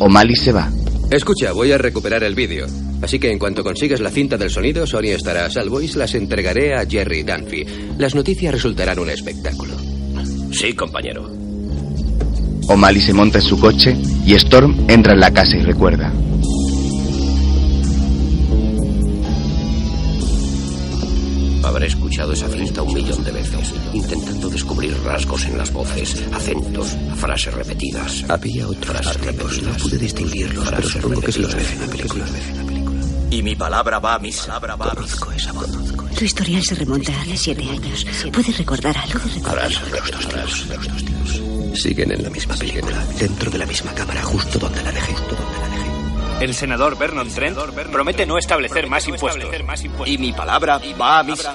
[0.00, 0.70] O'Malley se va.
[1.10, 2.66] Escucha, voy a recuperar el vídeo.
[3.02, 5.98] Así que en cuanto consigas la cinta del sonido, Sony estará a salvo y se
[5.98, 7.64] las entregaré a Jerry Dunphy.
[7.98, 9.74] Las noticias resultarán un espectáculo.
[10.52, 11.30] Sí, compañero.
[12.68, 13.96] O'Malley se monta en su coche
[14.30, 16.12] y Storm entra en la casa y recuerda.
[21.64, 26.96] Habré escuchado esa cinta un millón de veces, intentando descubrir rasgos en las voces, acentos,
[27.16, 28.24] frases repetidas.
[28.28, 32.24] Había otros artículos, no pude distinguirlos, pero supongo que se los en la película.
[33.30, 34.60] Y mi palabra va a misa.
[34.60, 35.70] Conozco esa voz.
[36.18, 38.04] Tu historial se remonta a hace siete años.
[38.32, 39.20] ¿Puedes recordar algo?
[39.20, 41.80] Los dos tíos, los dos tíos.
[41.80, 45.14] Siguen en la misma película, dentro de la misma cámara, justo donde la dejé.
[46.40, 47.56] El senador Vernon Trent
[47.92, 49.44] promete no establecer más impuestos.
[50.06, 51.54] Y mi palabra va a misa.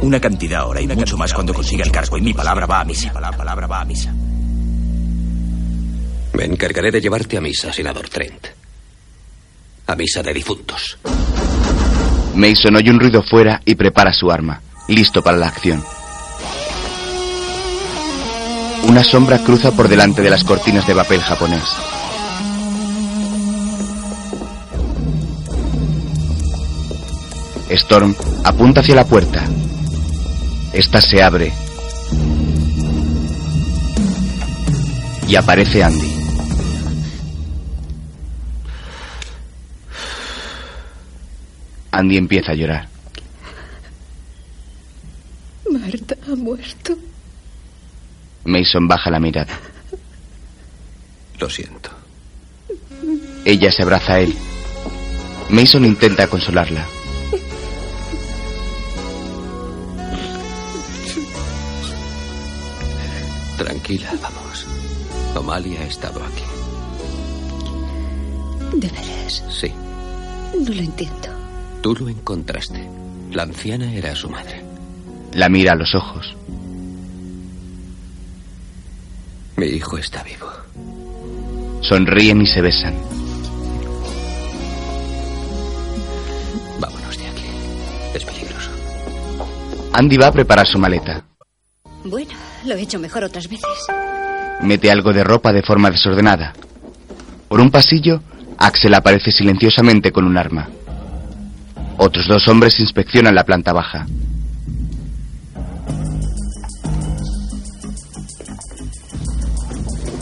[0.00, 2.16] Una cantidad ahora y mucho más cuando consiga el cargo.
[2.16, 3.12] Y mi palabra va a misa.
[3.20, 4.14] La palabra va a misa.
[6.38, 8.46] Me encargaré de llevarte a misa, senador Trent.
[9.88, 10.96] A misa de difuntos.
[12.36, 15.82] Mason oye un ruido fuera y prepara su arma, listo para la acción.
[18.84, 21.64] Una sombra cruza por delante de las cortinas de papel japonés.
[27.68, 28.14] Storm
[28.44, 29.44] apunta hacia la puerta.
[30.72, 31.52] Esta se abre.
[35.26, 36.17] Y aparece Andy.
[41.98, 42.88] Andy empieza a llorar.
[45.68, 46.96] Marta ha muerto.
[48.44, 49.58] Mason baja la mirada.
[51.40, 51.90] Lo siento.
[53.44, 54.32] Ella se abraza a él.
[55.50, 56.86] Mason intenta consolarla.
[63.56, 64.66] Tranquila, vamos.
[65.34, 66.44] O'Malley ha estado aquí.
[68.74, 69.42] ¿De veras?
[69.50, 69.72] Sí,
[70.54, 71.37] No lo entiendo.
[71.82, 72.88] Tú lo encontraste.
[73.32, 74.62] La anciana era su madre.
[75.34, 76.36] La mira a los ojos.
[79.56, 80.48] Mi hijo está vivo.
[81.82, 82.94] Sonríen y se besan.
[86.80, 87.44] Vámonos de aquí.
[88.14, 88.70] Es peligroso.
[89.92, 91.24] Andy va a preparar su maleta.
[92.04, 92.32] Bueno,
[92.64, 93.66] lo he hecho mejor otras veces.
[94.62, 96.52] Mete algo de ropa de forma desordenada.
[97.48, 98.22] Por un pasillo,
[98.58, 100.68] Axel aparece silenciosamente con un arma.
[101.98, 104.06] Otros dos hombres inspeccionan la planta baja.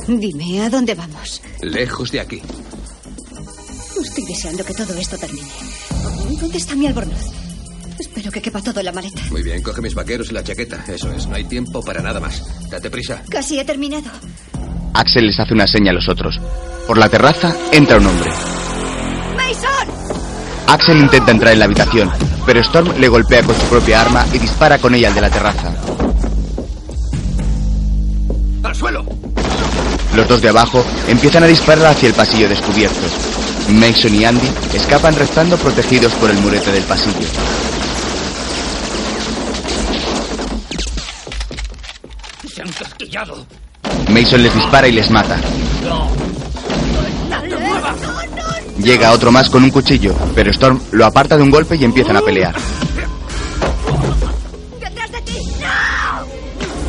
[0.08, 1.42] Dime, ¿a dónde vamos?
[1.62, 2.40] Lejos de aquí.
[4.02, 5.48] Estoy deseando que todo esto termine.
[6.40, 7.30] ¿Dónde está mi albornoz?
[7.98, 9.20] Espero que quepa todo en la maleta.
[9.30, 10.84] Muy bien, coge mis vaqueros y la chaqueta.
[10.88, 12.42] Eso es, no hay tiempo para nada más.
[12.70, 13.22] Date prisa.
[13.28, 14.10] Casi he terminado.
[14.94, 16.40] Axel les hace una seña a los otros.
[16.86, 18.30] Por la terraza entra un hombre.
[20.66, 22.10] Axel intenta entrar en la habitación,
[22.44, 25.30] pero Storm le golpea con su propia arma y dispara con ella al de la
[25.30, 25.72] terraza.
[28.62, 29.04] ¡Al suelo!
[30.14, 33.12] Los dos de abajo empiezan a disparar hacia el pasillo descubiertos.
[33.68, 37.26] Mason y Andy escapan rezando protegidos por el murete del pasillo.
[42.48, 42.70] ¡Se han!
[44.08, 45.38] Mason les dispara y les mata.
[48.78, 52.16] Llega otro más con un cuchillo, pero Storm lo aparta de un golpe y empiezan
[52.16, 52.54] a pelear.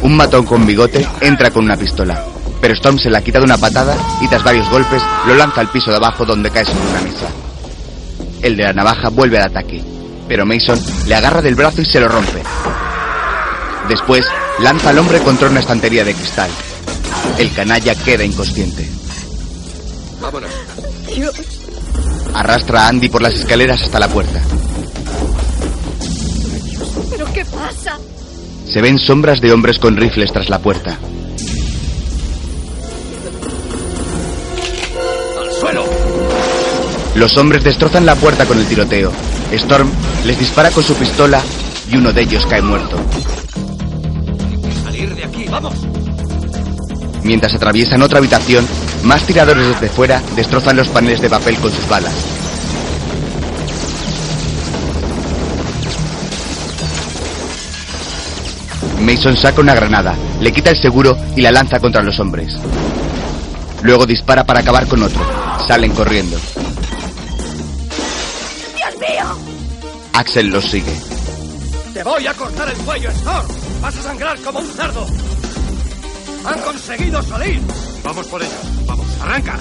[0.02, 2.24] Un matón con bigote entra con una pistola,
[2.62, 5.70] pero Storm se la quita de una patada y tras varios golpes lo lanza al
[5.70, 7.28] piso de abajo donde cae sobre una mesa.
[8.42, 9.84] El de la navaja vuelve al ataque,
[10.28, 12.44] pero Mason le agarra del brazo y se lo rompe.
[13.90, 14.26] Después
[14.60, 16.50] lanza al hombre contra una estantería de cristal.
[17.38, 18.90] El canalla queda inconsciente.
[20.22, 20.52] Vámonos.
[21.16, 21.57] Dios.
[22.38, 24.40] Arrastra a Andy por las escaleras hasta la puerta.
[27.10, 27.98] ¿Pero qué pasa?
[28.72, 31.00] Se ven sombras de hombres con rifles tras la puerta.
[35.40, 35.84] ¡Al suelo!
[37.16, 39.12] Los hombres destrozan la puerta con el tiroteo.
[39.54, 39.90] Storm
[40.24, 41.42] les dispara con su pistola
[41.92, 42.98] y uno de ellos cae muerto.
[44.84, 45.46] ¡Salir de aquí!
[45.50, 45.74] ¡Vamos!
[47.24, 48.68] Mientras atraviesan otra habitación,
[49.04, 52.14] más tiradores desde fuera destrozan los paneles de papel con sus balas.
[59.00, 62.54] Mason saca una granada, le quita el seguro y la lanza contra los hombres.
[63.84, 65.26] Luego dispara para acabar con otro.
[65.66, 66.38] Salen corriendo.
[68.76, 69.38] ¡Dios mío!
[70.14, 70.94] Axel los sigue.
[71.94, 73.48] ¡Te voy a cortar el cuello, Storm!
[73.82, 75.08] ¡Vas a sangrar como un cerdo!
[76.46, 77.62] ¡Han conseguido salir!
[78.04, 78.54] Vamos por ellos.
[78.86, 79.60] Vamos, arranca.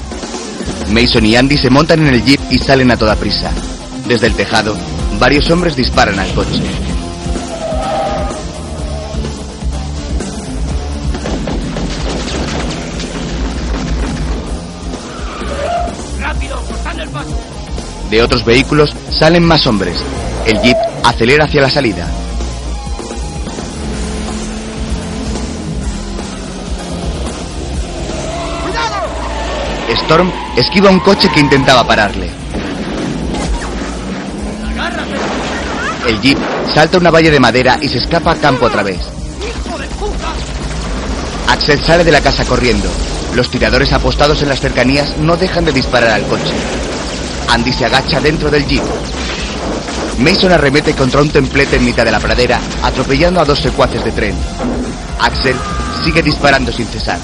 [0.91, 3.51] Mason y Andy se montan en el jeep y salen a toda prisa.
[4.07, 4.77] Desde el tejado,
[5.19, 6.63] varios hombres disparan al coche.
[16.21, 16.57] ¡Rápido!
[16.63, 17.41] ¡Cortad el paso!
[18.11, 19.97] De otros vehículos salen más hombres.
[20.47, 22.09] El jeep acelera hacia la salida.
[29.97, 32.31] Storm esquiva un coche que intentaba pararle.
[36.07, 36.39] El jeep
[36.73, 39.01] salta una valla de madera y se escapa a campo otra vez.
[41.49, 42.89] Axel sale de la casa corriendo.
[43.35, 46.55] Los tiradores apostados en las cercanías no dejan de disparar al coche.
[47.49, 48.83] Andy se agacha dentro del jeep.
[50.19, 54.13] Mason arremete contra un templete en mitad de la pradera, atropellando a dos secuaces de
[54.13, 54.35] tren.
[55.21, 55.57] Axel
[56.05, 57.19] sigue disparando sin cesar.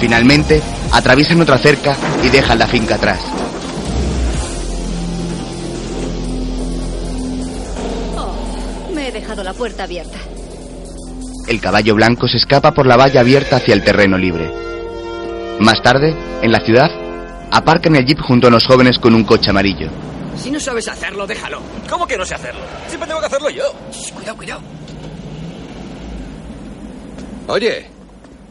[0.00, 3.20] Finalmente, atraviesan otra cerca y dejan la finca atrás.
[8.16, 10.18] Oh, me he dejado la puerta abierta.
[11.48, 14.50] El caballo blanco se escapa por la valla abierta hacia el terreno libre.
[15.60, 16.90] Más tarde, en la ciudad,
[17.50, 19.88] aparcan el jeep junto a unos jóvenes con un coche amarillo.
[20.36, 21.60] Si no sabes hacerlo, déjalo.
[21.90, 22.60] ¿Cómo que no sé hacerlo?
[22.86, 23.64] Siempre tengo que hacerlo yo.
[23.90, 24.60] Shh, cuidado, cuidado.
[27.48, 27.86] Oye,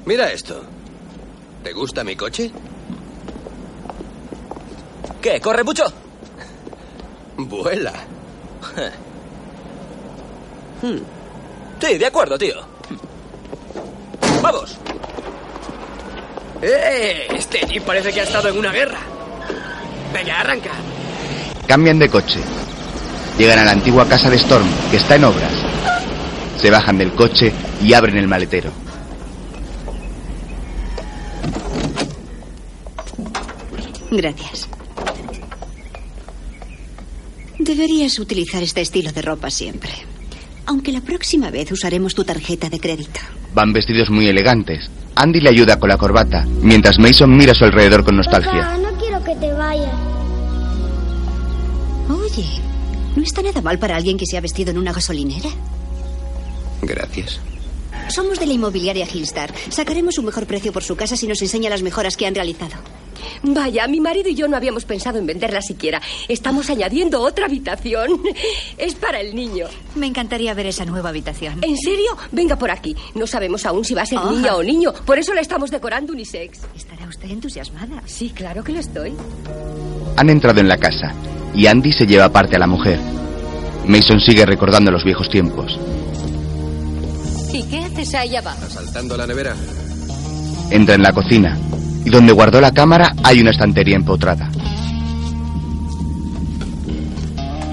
[0.05, 0.61] mira esto.
[1.67, 2.49] ¿Te gusta mi coche?
[5.21, 5.41] ¿Qué?
[5.41, 5.83] ¿Corre mucho?
[7.35, 7.91] Vuela.
[10.81, 10.99] Hmm.
[11.81, 12.55] Sí, de acuerdo, tío.
[14.41, 14.77] ¡Vamos!
[16.61, 17.27] ¡Eh!
[17.35, 18.99] Este jeep parece que ha estado en una guerra.
[20.13, 20.71] Venga, arranca.
[21.67, 22.39] Cambian de coche.
[23.37, 25.51] Llegan a la antigua casa de Storm, que está en obras.
[26.61, 27.51] Se bajan del coche
[27.83, 28.86] y abren el maletero.
[34.11, 34.69] Gracias.
[37.59, 39.91] Deberías utilizar este estilo de ropa siempre.
[40.65, 43.19] Aunque la próxima vez usaremos tu tarjeta de crédito.
[43.53, 44.89] Van vestidos muy elegantes.
[45.15, 48.51] Andy le ayuda con la corbata, mientras Mason mira a su alrededor con nostalgia.
[48.51, 49.91] Papá, no quiero que te vayas.
[52.09, 52.45] Oye,
[53.15, 55.49] no está nada mal para alguien que se ha vestido en una gasolinera.
[56.83, 57.39] Gracias.
[58.09, 59.53] Somos de la inmobiliaria Hillstar.
[59.69, 62.75] Sacaremos un mejor precio por su casa si nos enseña las mejoras que han realizado.
[63.43, 66.01] Vaya, mi marido y yo no habíamos pensado en venderla siquiera.
[66.27, 68.21] Estamos añadiendo otra habitación.
[68.77, 69.67] Es para el niño.
[69.95, 71.59] Me encantaría ver esa nueva habitación.
[71.63, 72.15] ¿En serio?
[72.31, 72.95] Venga por aquí.
[73.15, 74.31] No sabemos aún si va a ser Oh.
[74.31, 74.93] niña o niño.
[75.05, 76.59] Por eso la estamos decorando unisex.
[76.75, 78.01] ¿Estará usted entusiasmada?
[78.05, 79.13] Sí, claro que lo estoy.
[80.15, 81.13] Han entrado en la casa
[81.53, 82.99] y Andy se lleva aparte a la mujer.
[83.85, 85.77] Mason sigue recordando los viejos tiempos.
[87.53, 88.65] ¿Y qué haces ahí abajo?
[88.65, 89.55] Asaltando la nevera.
[90.69, 91.57] Entra en la cocina
[92.05, 94.49] y donde guardó la cámara hay una estantería empotrada.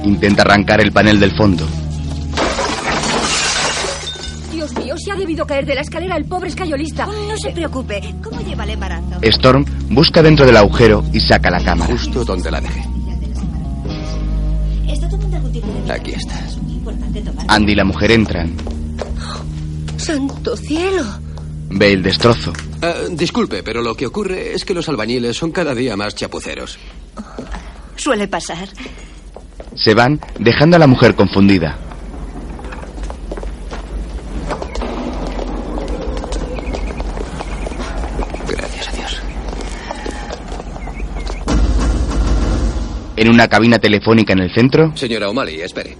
[0.04, 1.66] Intenta arrancar el panel del fondo.
[4.52, 7.06] Dios mío, se ha debido caer de la escalera el pobre escayolista.
[7.06, 8.14] No se preocupe.
[8.22, 9.20] ¿Cómo lleva el embarazo?
[9.22, 11.92] Storm busca dentro del agujero y saca la cámara.
[11.92, 12.82] Justo donde la dejé.
[14.88, 16.34] ¿Está tomando algún tipo de Aquí está.
[17.48, 18.54] Andy y la mujer entran.
[19.96, 21.04] ¡Santo cielo!
[21.76, 22.52] Ve el destrozo.
[22.82, 26.78] Ah, disculpe, pero lo que ocurre es que los albañiles son cada día más chapuceros.
[27.96, 28.68] Suele pasar.
[29.74, 31.76] Se van dejando a la mujer confundida.
[38.48, 39.22] Gracias a Dios.
[43.16, 45.96] En una cabina telefónica en el centro, Señora O'Malley, espere.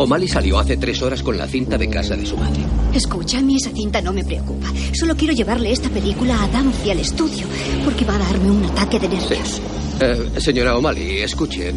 [0.00, 2.62] O'Malley salió hace tres horas con la cinta de casa de su madre.
[2.94, 4.66] Escucha, a mí esa cinta no me preocupa.
[4.94, 7.46] Solo quiero llevarle esta película a Dancy al estudio,
[7.84, 9.60] porque va a darme un ataque de nervios.
[10.00, 11.74] Eh, señora O'Malley, escuche.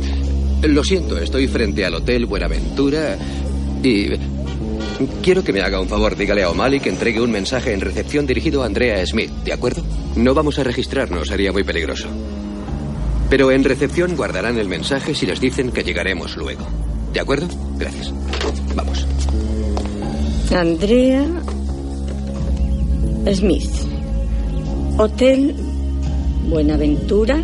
[0.61, 3.17] Lo siento, estoy frente al Hotel Buenaventura
[3.83, 4.07] y...
[5.21, 8.25] Quiero que me haga un favor, dígale a O'Malley que entregue un mensaje en recepción
[8.25, 9.83] dirigido a Andrea Smith, ¿de acuerdo?
[10.15, 12.07] No vamos a registrarnos, sería muy peligroso.
[13.29, 16.65] Pero en recepción guardarán el mensaje si les dicen que llegaremos luego.
[17.13, 17.47] ¿De acuerdo?
[17.77, 18.11] Gracias.
[18.75, 19.05] Vamos.
[20.51, 21.25] Andrea
[23.33, 23.71] Smith.
[24.97, 25.55] Hotel
[26.49, 27.41] Buenaventura.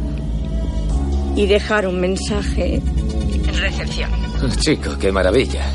[1.35, 4.09] Y dejar un mensaje en recepción.
[4.59, 5.65] Chico, qué maravilla.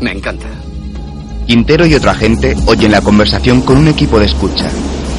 [0.00, 0.46] Me encanta.
[1.46, 4.70] Quintero y otro agente oyen la conversación con un equipo de escucha.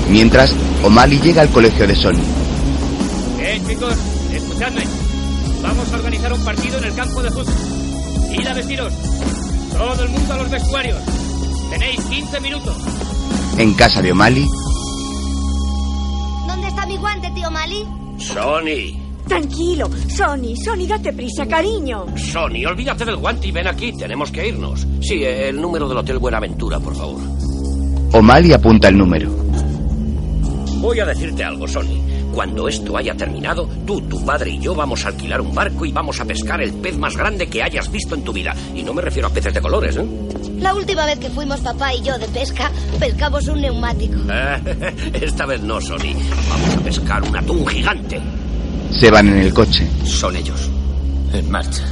[0.09, 2.21] Mientras, O'Malley llega al colegio de Sony.
[3.39, 3.95] Eh, chicos,
[4.31, 4.83] escuchadme.
[5.61, 7.72] Vamos a organizar un partido en el campo de fútbol.
[8.33, 8.93] Id a vestiros.
[9.71, 10.99] Todo el mundo a los vestuarios.
[11.69, 12.77] Tenéis 15 minutos.
[13.57, 14.45] En casa de O'Malley,
[16.47, 17.85] ¿Dónde está mi guante, tío Mali?
[18.17, 22.05] Sony, Tranquilo, Sony, Sony, date prisa, cariño.
[22.17, 24.85] Sony, olvídate del guante y ven aquí, tenemos que irnos.
[25.01, 27.21] Sí, el número del Hotel Buenaventura, por favor.
[28.13, 29.29] O'Malley apunta el número.
[30.79, 32.01] Voy a decirte algo, Sony.
[32.33, 35.91] Cuando esto haya terminado, tú, tu padre y yo vamos a alquilar un barco y
[35.91, 38.55] vamos a pescar el pez más grande que hayas visto en tu vida.
[38.73, 40.05] Y no me refiero a peces de colores, ¿eh?
[40.59, 44.15] La última vez que fuimos papá y yo de pesca, pescamos un neumático.
[45.13, 46.15] Esta vez no, Sony.
[46.49, 48.19] Vamos a pescar un atún gigante.
[48.89, 49.87] Se van en el coche.
[50.03, 50.71] Son ellos.
[51.33, 51.83] En marcha.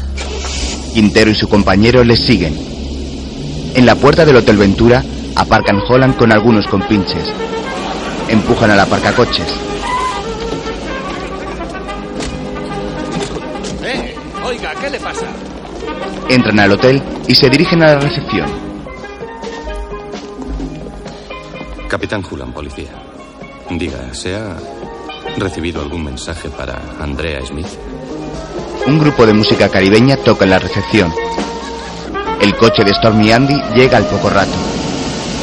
[0.94, 2.58] Quintero y su compañero les siguen.
[3.76, 5.04] En la puerta del Hotel Ventura
[5.36, 7.32] aparcan Holland con algunos compinches.
[8.28, 9.71] Empujan al aparcacoches.
[16.32, 18.50] Entran al hotel y se dirigen a la recepción.
[21.90, 22.92] Capitán Hulan, policía.
[23.70, 24.56] Diga, ¿se ha
[25.38, 27.68] recibido algún mensaje para Andrea Smith?
[28.88, 31.14] Un grupo de música caribeña toca en la recepción.
[32.40, 34.56] El coche de Stormy y Andy llega al poco rato.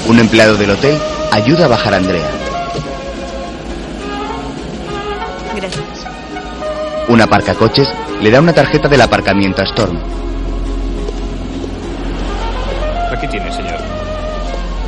[0.09, 0.99] Un empleado del hotel
[1.31, 2.31] ayuda a bajar a Andrea.
[5.55, 5.85] Gracias.
[7.09, 7.89] Un aparcacoches
[8.23, 10.19] le da una tarjeta del aparcamiento a Storm.
[13.19, 13.81] Aquí tiene, señor.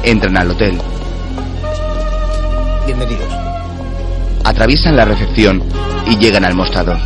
[0.05, 0.78] Entran al hotel.
[2.86, 3.27] Bienvenidos.
[4.44, 5.61] Atraviesan la recepción
[6.07, 6.97] y llegan al mostrador.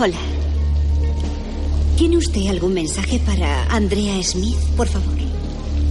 [0.00, 0.16] Hola.
[1.96, 5.14] ¿Tiene usted algún mensaje para Andrea Smith, por favor?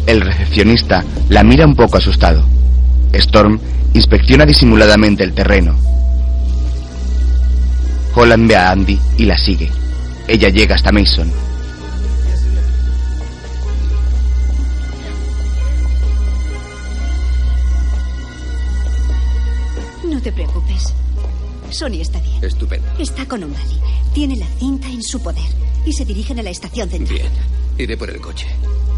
[0.08, 2.57] El recepcionista la mira un poco asustado.
[3.18, 3.60] Storm
[3.94, 5.76] inspecciona disimuladamente el terreno.
[8.16, 9.70] Holland ve a Andy y la sigue.
[10.28, 11.32] Ella llega hasta Mason.
[20.10, 20.94] No te preocupes.
[21.70, 22.44] Sony está bien.
[22.44, 22.88] Estupendo.
[22.98, 23.80] Está con O'Malley.
[24.14, 25.44] Tiene la cinta en su poder.
[25.86, 27.20] Y se dirigen a la estación central.
[27.20, 27.32] Bien.
[27.78, 28.48] Iré por el coche.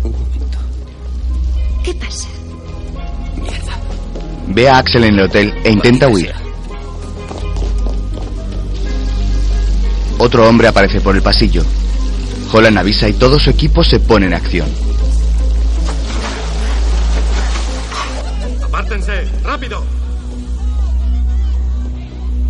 [0.03, 0.57] Un momento.
[1.83, 2.27] ¿Qué pasa?
[4.49, 6.34] Ve a Axel en el hotel e intenta huir.
[10.17, 11.63] Otro hombre aparece por el pasillo.
[12.51, 14.67] Holland avisa y todo su equipo se pone en acción.
[18.63, 19.27] ¡Apártense!
[19.43, 19.84] ¡Rápido!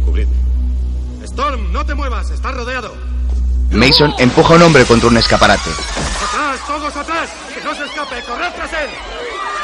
[0.06, 0.36] Cubridme.
[1.26, 2.94] Storm, no te muevas, estás rodeado.
[3.72, 5.70] Mason empuja a un hombre contra un escaparate.
[5.70, 7.30] ¡Atrás, todos atrás!
[7.54, 8.24] ¡Que no se escape!
[8.26, 8.90] ¡Corred tras él!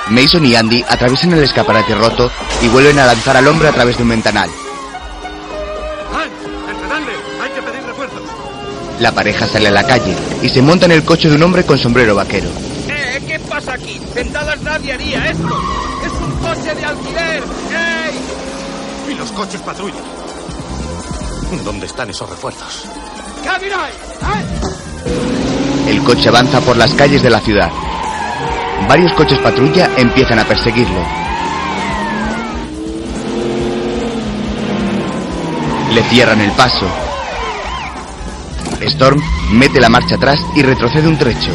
[0.10, 3.98] Mason y Andy atraviesan el escaparate roto y vuelven a lanzar al hombre a través
[3.98, 4.50] de un ventanal.
[6.14, 6.70] ¡Hans!
[6.70, 7.14] ¡Entrenadle!
[7.42, 8.22] ¡Hay que pedir refuerzos!
[9.00, 11.66] La pareja sale a la calle y se monta en el coche de un hombre
[11.66, 12.48] con sombrero vaquero.
[12.88, 14.00] Eh, ¿qué pasa aquí?
[14.14, 15.62] Sentadas nadie haría esto.
[16.06, 17.44] Es un coche de alquiler.
[17.72, 19.12] ¡Ey!
[19.12, 20.02] Y los coches patrulla.
[21.64, 22.86] ¿Dónde están esos refuerzos?
[23.44, 23.96] ¿Qué miráis?
[24.22, 25.92] ¿Eh?
[25.92, 27.72] El coche avanza por las calles de la ciudad.
[28.88, 31.02] Varios coches patrulla empiezan a perseguirlo.
[35.94, 36.88] Le cierran el paso.
[38.82, 39.22] Storm
[39.52, 41.52] mete la marcha atrás y retrocede un trecho.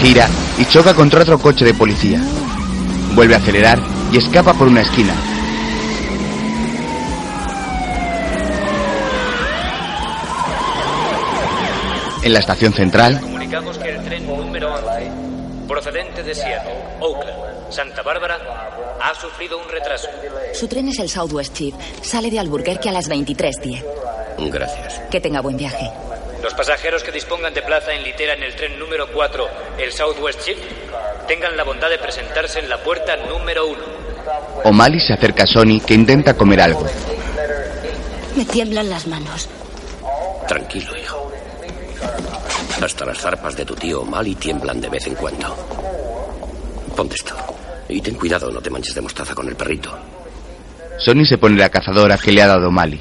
[0.00, 0.28] Gira
[0.58, 2.22] y choca contra otro coche de policía.
[3.14, 3.80] Vuelve a acelerar
[4.12, 5.12] y escapa por una esquina.
[12.22, 15.10] En la estación central, Comunicamos que el tren número 11,
[15.66, 18.38] procedente de Seattle, Oakland, Santa Bárbara,
[19.00, 20.08] ha sufrido un retraso.
[20.52, 21.74] Su tren es el Southwest Chief.
[22.02, 23.84] Sale de Albuquerque a las 23.10.
[24.50, 25.00] Gracias.
[25.10, 25.90] Que tenga buen viaje.
[26.42, 29.48] Los pasajeros que dispongan de plaza en litera en el tren número 4,
[29.78, 30.58] el Southwest Chief,
[31.26, 33.78] tengan la bondad de presentarse en la puerta número 1.
[34.64, 36.84] O'Malley se acerca a Sonny que intenta comer algo.
[38.36, 39.48] Me tiemblan las manos.
[40.46, 41.19] Tranquilo, hijo.
[42.82, 45.54] Hasta las zarpas de tu tío Mali tiemblan de vez en cuando.
[46.96, 47.34] Ponte esto.
[47.88, 49.96] Y ten cuidado, no te manches de mostaza con el perrito.
[50.98, 53.00] Sonny se pone la cazadora que le ha dado O'Malley.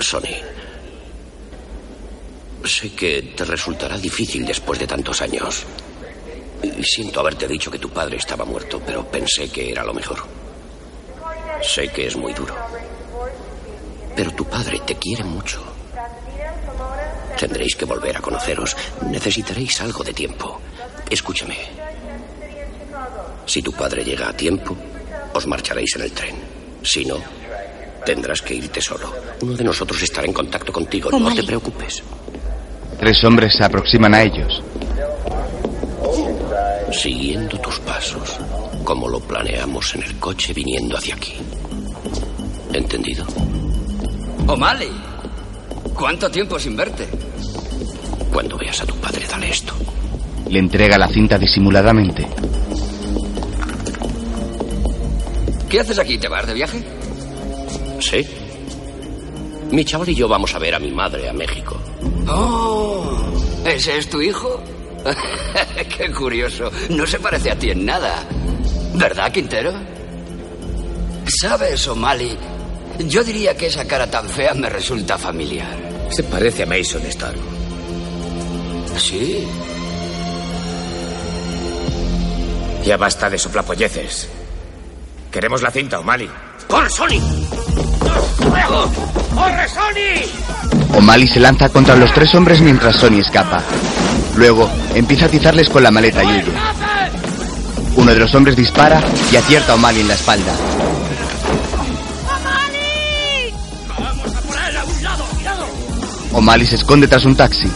[0.00, 0.36] Sonny.
[2.64, 5.64] Sé que te resultará difícil después de tantos años.
[6.62, 10.18] Y siento haberte dicho que tu padre estaba muerto, pero pensé que era lo mejor.
[11.60, 12.54] Sé que es muy duro.
[14.14, 15.60] Pero tu padre te quiere mucho.
[17.42, 18.76] Tendréis que volver a conoceros.
[19.10, 20.60] Necesitaréis algo de tiempo.
[21.10, 21.58] Escúchame.
[23.46, 24.76] Si tu padre llega a tiempo,
[25.34, 26.36] os marcharéis en el tren.
[26.84, 27.16] Si no,
[28.06, 29.12] tendrás que irte solo.
[29.40, 31.10] Uno de nosotros estará en contacto contigo.
[31.10, 31.40] No O'Malley.
[31.40, 32.04] te preocupes.
[33.00, 34.62] Tres hombres se aproximan a ellos.
[36.92, 38.38] Siguiendo tus pasos,
[38.84, 41.34] como lo planeamos en el coche viniendo hacia aquí.
[42.72, 43.26] ¿Entendido?
[44.46, 44.92] O'Malley,
[45.92, 47.31] ¿cuánto tiempo sin verte?
[48.32, 49.74] Cuando veas a tu padre, dale esto.
[50.48, 52.26] Le entrega la cinta disimuladamente.
[55.68, 56.18] ¿Qué haces aquí?
[56.18, 56.82] ¿Te vas de viaje?
[58.00, 58.26] Sí.
[59.70, 61.80] Mi chaval y yo vamos a ver a mi madre a México.
[62.28, 63.16] Oh,
[63.64, 64.62] ¿ese es tu hijo?
[65.96, 66.70] Qué curioso.
[66.90, 68.22] No se parece a ti en nada.
[68.94, 69.72] ¿Verdad, Quintero?
[71.40, 72.36] ¿Sabes, O'Malley?
[73.06, 75.76] Yo diría que esa cara tan fea me resulta familiar.
[76.10, 77.61] Se parece a Mason Storm.
[78.96, 79.46] ¿Sí?
[82.84, 84.28] Ya basta de soplapolleces.
[85.30, 86.28] Queremos la cinta, O'Malley.
[86.68, 87.20] ¡Corre, Sony!
[89.34, 90.96] ¡Corre, Sony!
[90.98, 93.62] O'Malley se lanza contra los tres hombres mientras Sonny escapa.
[94.36, 96.52] Luego empieza a atizarles con la maleta y huye.
[97.96, 100.52] Uno de los hombres dispara y acierta a O'Malley en la espalda.
[103.98, 105.24] ¡Vamos a por él a un lado!
[105.34, 105.66] ¡Cuidado!
[106.32, 107.70] O'Malley se esconde tras un taxi.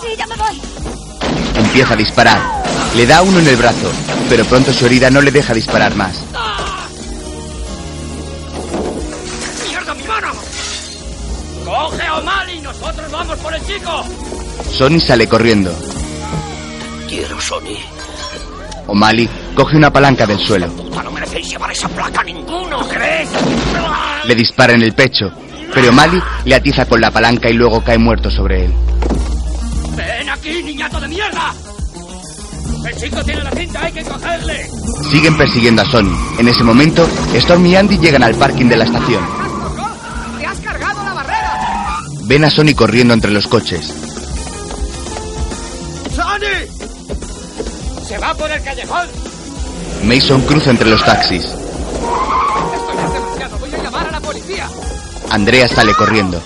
[0.00, 0.60] Sí, ya me voy.
[1.56, 2.40] Empieza a disparar.
[2.96, 3.92] Le da uno en el brazo,
[4.28, 6.22] pero pronto su herida no le deja disparar más.
[9.68, 10.32] ¡Mierda, mi mano!
[11.64, 12.60] ¡Coge a O'Malley!
[12.60, 14.04] ¡Nosotros vamos por el chico!
[14.72, 15.70] Sonny sale corriendo.
[17.06, 17.78] Quiero, Sonny.
[18.86, 20.66] O'Malley coge una palanca del suelo.
[20.68, 23.28] ¡No merecéis llevar esa placa ninguno, ¿crees?
[24.24, 25.26] Le dispara en el pecho,
[25.74, 28.74] pero O'Malley le atiza con la palanca y luego cae muerto sobre él.
[30.48, 31.54] ¡Ven aquí, niñato de mierda!
[32.86, 33.84] ¡El chico tiene la cinta!
[33.84, 34.70] ¡Hay que cogerle!
[35.10, 36.16] Siguen persiguiendo a Sonny.
[36.38, 39.22] En ese momento, Storm y Andy llegan al parking de la estación.
[40.38, 41.98] ¡Te has cargado la barrera!
[42.24, 43.92] Ven a Sonny corriendo entre los coches.
[46.14, 46.66] ¡Sony!
[48.06, 49.08] ¡Se va por el callejón!
[50.04, 51.44] Mason cruza entre los taxis.
[51.44, 51.58] Esto
[52.94, 53.58] ya es demasiado.
[53.58, 54.68] Voy a llamar a la policía.
[55.30, 56.40] Andrea sale corriendo.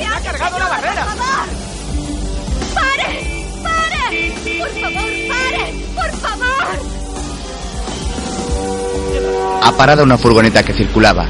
[0.00, 1.04] ¿Qué ¡Ha cargado señora, la barrera!
[1.04, 1.46] ¡Por favor!
[2.74, 3.46] ¡Pare!
[3.62, 4.32] ¡Pare!
[4.58, 5.64] ¡Por favor, pare!
[5.94, 6.68] ¡Por favor!
[9.62, 11.26] Ha parado una furgoneta que circulaba.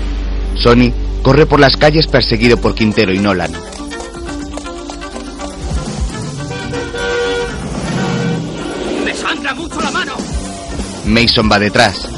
[0.54, 0.92] Sony
[1.22, 3.50] corre por las calles perseguido por Quintero y Nolan.
[9.04, 10.12] ¡Me sangra mucho la mano!
[11.06, 12.08] Mason va detrás.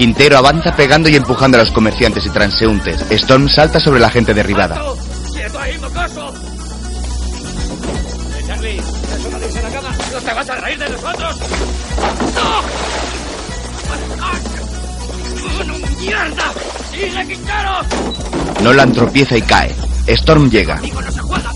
[0.00, 3.02] Quintero avanza pegando y empujando a los comerciantes y transeúntes.
[3.10, 4.80] Storm salta sobre la gente derribada.
[5.30, 6.32] ¡Quieto ahí, mocoso!
[8.32, 8.78] ¡Eh, Charlie!
[8.78, 9.94] ¡Eso no dice en la cama!
[10.10, 11.38] ¡No te vas a reír de nosotros!
[12.34, 12.62] ¡No!
[15.66, 16.52] ¡No, mierda!
[16.90, 17.80] ¡Sigue, Quintero!
[18.62, 19.76] Nolan tropieza y cae.
[20.06, 20.76] Storm llega.
[20.76, 21.52] ¡Conmigo no se juega!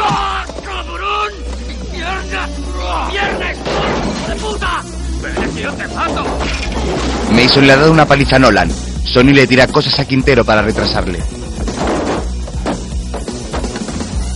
[0.00, 1.32] ¡Ah, cabrón!
[1.92, 2.48] ¡Mierda!
[3.10, 3.58] ¡Viernes!
[3.58, 4.95] ¡Hijo de puta!
[5.66, 6.24] ¡Ven aquí o te mato!
[7.32, 8.70] Mason le ha dado una paliza a Nolan.
[9.04, 11.22] Sony le tira cosas a Quintero para retrasarle.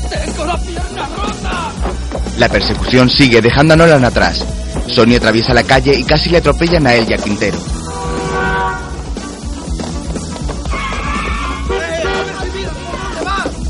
[0.09, 1.73] ¡Tengo la pierna rota!
[2.39, 4.45] La persecución sigue dejando a Nolan atrás.
[4.87, 7.59] Sony atraviesa la calle y casi le atropellan a él y a Quintero.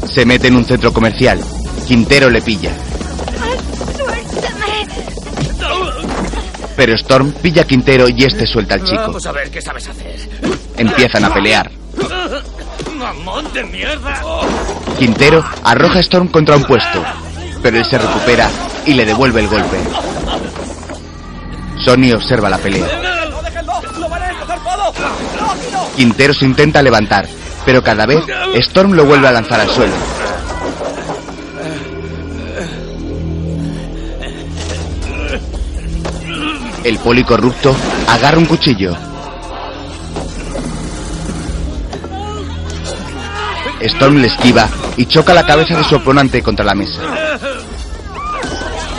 [0.07, 1.41] Se mete en un centro comercial.
[1.87, 2.73] Quintero le pilla.
[6.81, 9.02] Pero Storm pilla a Quintero y este suelta al chico.
[9.02, 10.16] Vamos a ver qué sabes hacer.
[10.78, 11.70] Empiezan a pelear.
[12.97, 14.23] ¡Mamón de mierda!
[14.98, 17.05] Quintero arroja a Storm contra un puesto,
[17.62, 18.48] pero él se recupera
[18.86, 19.77] y le devuelve el golpe.
[21.85, 22.89] Sony observa la pelea.
[25.97, 27.28] Quintero se intenta levantar,
[27.66, 28.24] pero cada vez
[28.55, 30.20] Storm lo vuelve a lanzar al suelo.
[36.82, 37.77] El poli corrupto
[38.09, 38.97] agarra un cuchillo.
[43.81, 47.02] Storm le esquiva y choca la cabeza de su oponente contra la mesa.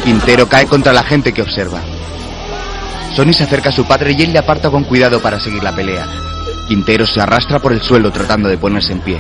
[0.03, 1.81] Quintero cae contra la gente que observa.
[3.15, 5.75] Sony se acerca a su padre y él le aparta con cuidado para seguir la
[5.75, 6.07] pelea.
[6.67, 9.19] Quintero se arrastra por el suelo tratando de ponerse en pie.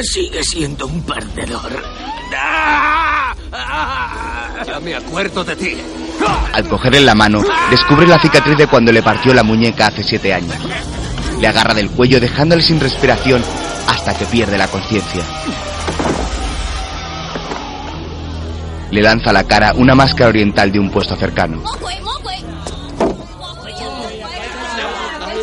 [0.00, 2.07] Sigue siendo un perdedor.
[2.30, 3.34] Ya
[4.82, 5.76] me acuerdo de ti.
[6.52, 10.34] Al cogerle la mano, descubre la cicatriz de cuando le partió la muñeca hace siete
[10.34, 10.56] años.
[11.40, 13.42] Le agarra del cuello dejándole sin respiración
[13.86, 15.22] hasta que pierde la conciencia.
[18.90, 21.62] Le lanza a la cara una máscara oriental de un puesto cercano.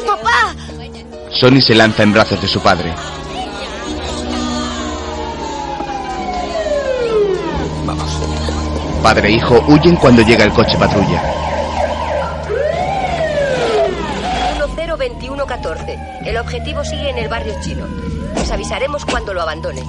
[0.05, 0.55] ¡Papá!
[1.31, 2.93] Sony se lanza en brazos de su padre.
[9.01, 11.21] Padre e hijo huyen cuando llega el coche patrulla.
[14.75, 15.99] 102114.
[16.25, 17.85] El objetivo sigue en el barrio chino.
[18.35, 19.83] Les avisaremos cuando lo abandone.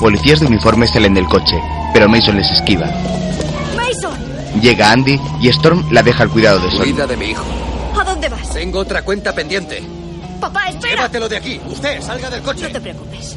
[0.00, 1.60] Policías de uniforme salen del coche,
[1.92, 2.86] pero Mason les esquiva.
[3.76, 4.14] ¡Mason!
[4.60, 6.84] Llega Andy y Storm la deja al cuidado de Sony.
[6.84, 7.44] Cuida de mi hijo.
[7.98, 8.48] ¿A dónde vas?
[8.50, 9.82] Tengo otra cuenta pendiente.
[10.40, 10.96] Papá, espera.
[10.96, 11.60] Llévatelo de aquí.
[11.68, 12.62] Usted, salga del coche.
[12.62, 13.36] No te preocupes.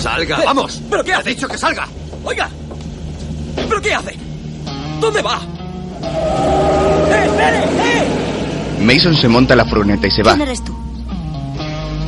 [0.00, 0.80] Salga, Eh, vamos.
[0.90, 1.30] ¿Pero qué hace?
[1.30, 1.86] dicho que salga.
[2.24, 2.48] ¡Oiga!
[3.68, 4.16] ¿Pero qué hace?
[5.00, 5.40] ¿Dónde va?
[6.02, 7.58] ¡Eh, espere!
[7.58, 8.82] ¡Eh!
[8.82, 10.32] Mason se monta la furgoneta y se va.
[10.34, 10.74] ¿Quién eres tú?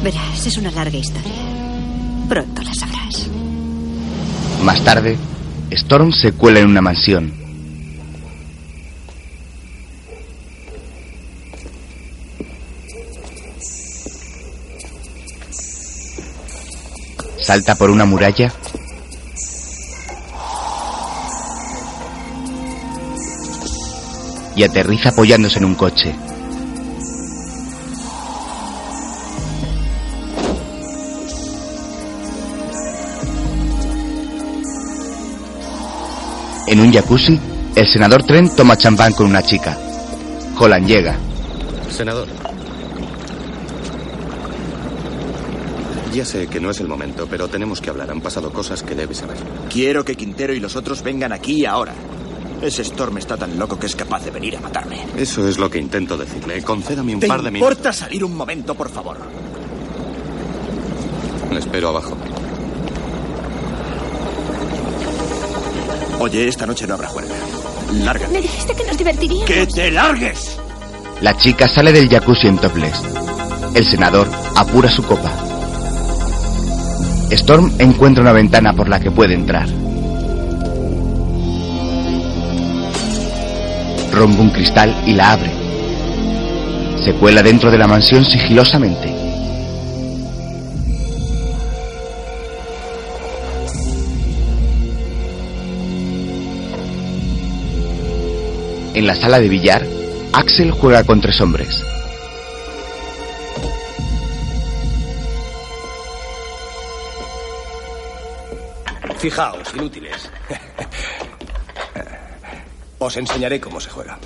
[0.03, 1.33] Verás, es una larga historia.
[2.29, 3.27] Pronto la sabrás.
[4.65, 5.17] Más tarde,
[5.71, 7.33] Storm se cuela en una mansión.
[17.53, 18.51] Salta por una muralla.
[24.57, 26.15] Y aterriza apoyándose en un coche.
[36.69, 37.39] En un jacuzzi,
[37.77, 39.77] el senador Trent toma champán con una chica.
[40.59, 41.19] Holland llega.
[41.91, 42.29] Senador.
[46.13, 48.11] Ya sé que no es el momento, pero tenemos que hablar.
[48.11, 49.37] Han pasado cosas que debes saber.
[49.71, 51.95] Quiero que Quintero y los otros vengan aquí ahora.
[52.61, 55.05] Ese Storm está tan loco que es capaz de venir a matarme.
[55.17, 56.63] Eso es lo que intento decirle.
[56.63, 57.73] Concédame un ¿Te par de minutos.
[57.73, 59.17] importa salir un momento, por favor?
[61.51, 62.17] Le espero abajo.
[66.21, 67.35] Oye, esta noche no habrá juerga.
[67.95, 68.33] Lárgate.
[68.33, 69.47] Me dijiste que nos divertiríamos.
[69.47, 70.59] ¡Que te largues!
[71.21, 73.03] La chica sale del jacuzzi en topless.
[73.75, 75.33] El senador apura su copa.
[77.33, 79.69] Storm encuentra una ventana por la que puede entrar.
[84.13, 85.51] rompe un cristal y la abre.
[87.03, 89.09] Se cuela dentro de la mansión sigilosamente.
[98.95, 99.87] En la sala de billar,
[100.33, 101.92] Axel juega con tres hombres.
[109.23, 110.29] Fijaos, inútiles.
[112.99, 114.19] Os enseñaré cómo se juega.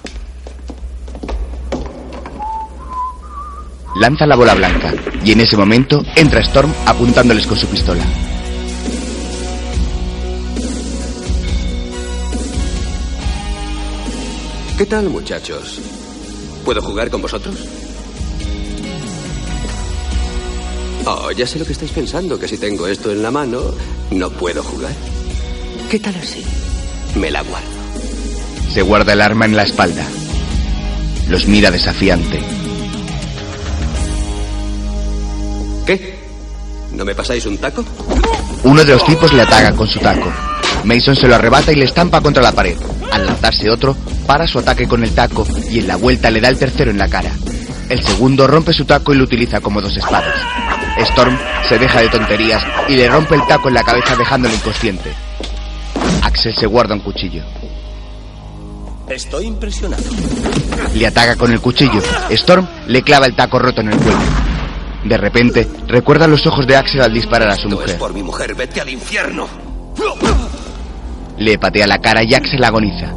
[4.01, 8.03] Lanza la bola blanca y en ese momento entra Storm apuntándoles con su pistola.
[14.79, 15.79] ¿Qué tal, muchachos?
[16.65, 17.86] ¿Puedo jugar con vosotros?
[21.09, 23.61] Oh, ya sé lo que estáis pensando, que si tengo esto en la mano,
[24.11, 24.91] no puedo jugar.
[25.89, 26.43] ¿Qué tal así?
[27.15, 27.69] Me la guardo.
[28.73, 30.05] Se guarda el arma en la espalda.
[31.29, 32.41] Los mira desafiante.
[35.87, 36.19] ¿Qué?
[36.93, 37.85] ¿No me pasáis un taco?
[38.65, 40.33] Uno de los tipos le ataca con su taco.
[40.83, 42.77] Mason se lo arrebata y le estampa contra la pared.
[43.13, 43.97] Al lanzarse otro,
[44.27, 46.99] para su ataque con el taco y en la vuelta le da el tercero en
[46.99, 47.31] la cara.
[47.89, 50.35] El segundo rompe su taco y lo utiliza como dos espadas.
[50.99, 55.13] Storm se deja de tonterías y le rompe el taco en la cabeza dejándolo inconsciente.
[56.23, 57.43] Axel se guarda un cuchillo.
[59.09, 60.03] Estoy impresionado.
[60.95, 62.01] Le ataca con el cuchillo.
[62.31, 64.19] Storm le clava el taco roto en el cuello.
[65.05, 67.99] De repente, recuerda los ojos de Axel al disparar a su No es mujer.
[67.99, 69.47] por mi mujer, vete al infierno.
[71.39, 73.13] Le patea la cara y Axel agoniza.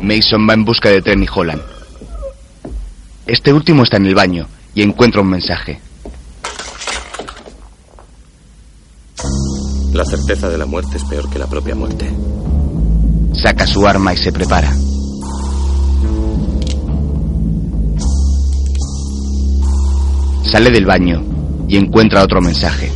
[0.00, 1.62] Mason va en busca de Trent y Holland.
[3.26, 5.80] Este último está en el baño y encuentra un mensaje.
[9.94, 12.10] La certeza de la muerte es peor que la propia muerte.
[13.32, 14.70] Saca su arma y se prepara.
[20.42, 21.24] Sale del baño
[21.66, 22.92] y encuentra otro mensaje.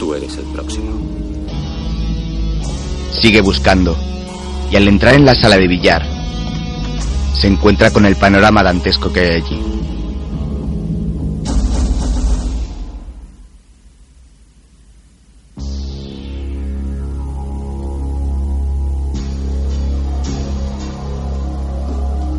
[0.00, 0.90] Tú eres el próximo.
[3.12, 3.96] Sigue buscando
[4.70, 6.16] y al entrar en la sala de billar
[7.34, 9.60] se encuentra con el panorama dantesco que hay allí.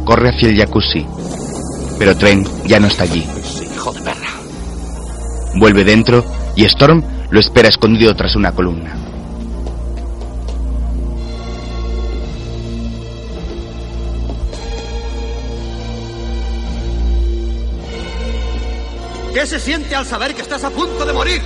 [0.04, 1.06] Corre hacia el jacuzzi,
[2.00, 3.24] pero Trent ya no está allí.
[3.62, 4.30] Hijo de perra.
[5.60, 6.26] Vuelve dentro
[6.56, 9.07] y Storm lo espera escondido tras una columna.
[19.38, 21.40] ¿Qué se siente al saber que estás a punto de morir?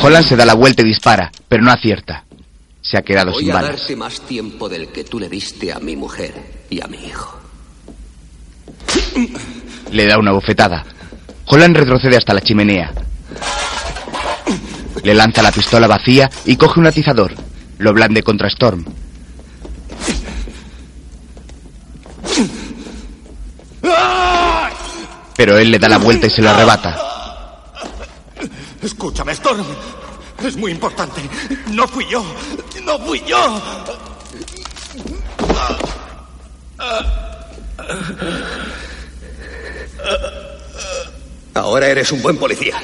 [0.00, 2.24] Holland se da la vuelta y dispara, pero no acierta.
[2.80, 3.70] Se ha quedado Voy sin a balas.
[3.80, 7.36] darte más tiempo del que tú le diste a mi mujer y a mi hijo.
[9.90, 10.84] Le da una bofetada.
[11.46, 12.92] Holland retrocede hasta la chimenea.
[15.02, 17.34] Le lanza la pistola vacía y coge un atizador.
[17.78, 18.84] Lo blande contra Storm.
[25.36, 26.96] Pero él le da la vuelta y se lo arrebata.
[28.82, 29.64] Escúchame, Storm.
[30.44, 31.20] Es muy importante.
[31.72, 32.24] No fui yo.
[32.84, 33.60] No fui yo.
[41.54, 42.76] Ahora eres un buen policía.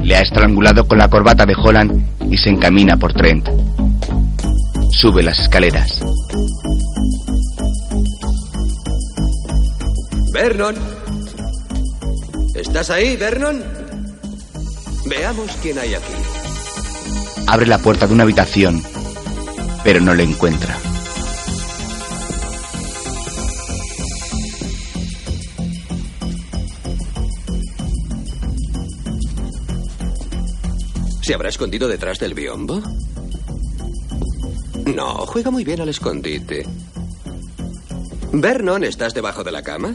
[0.00, 3.48] Le ha estrangulado con la corbata de Holland y se encamina por Trent.
[4.90, 6.00] Sube las escaleras.
[10.32, 11.03] Vernon.
[12.54, 13.62] ¿Estás ahí, Vernon?
[15.06, 16.12] Veamos quién hay aquí.
[17.48, 18.80] Abre la puerta de una habitación,
[19.82, 20.78] pero no le encuentra.
[31.22, 32.80] ¿Se habrá escondido detrás del biombo?
[34.94, 36.64] No, juega muy bien al escondite.
[38.32, 39.94] Vernon, ¿estás debajo de la cama?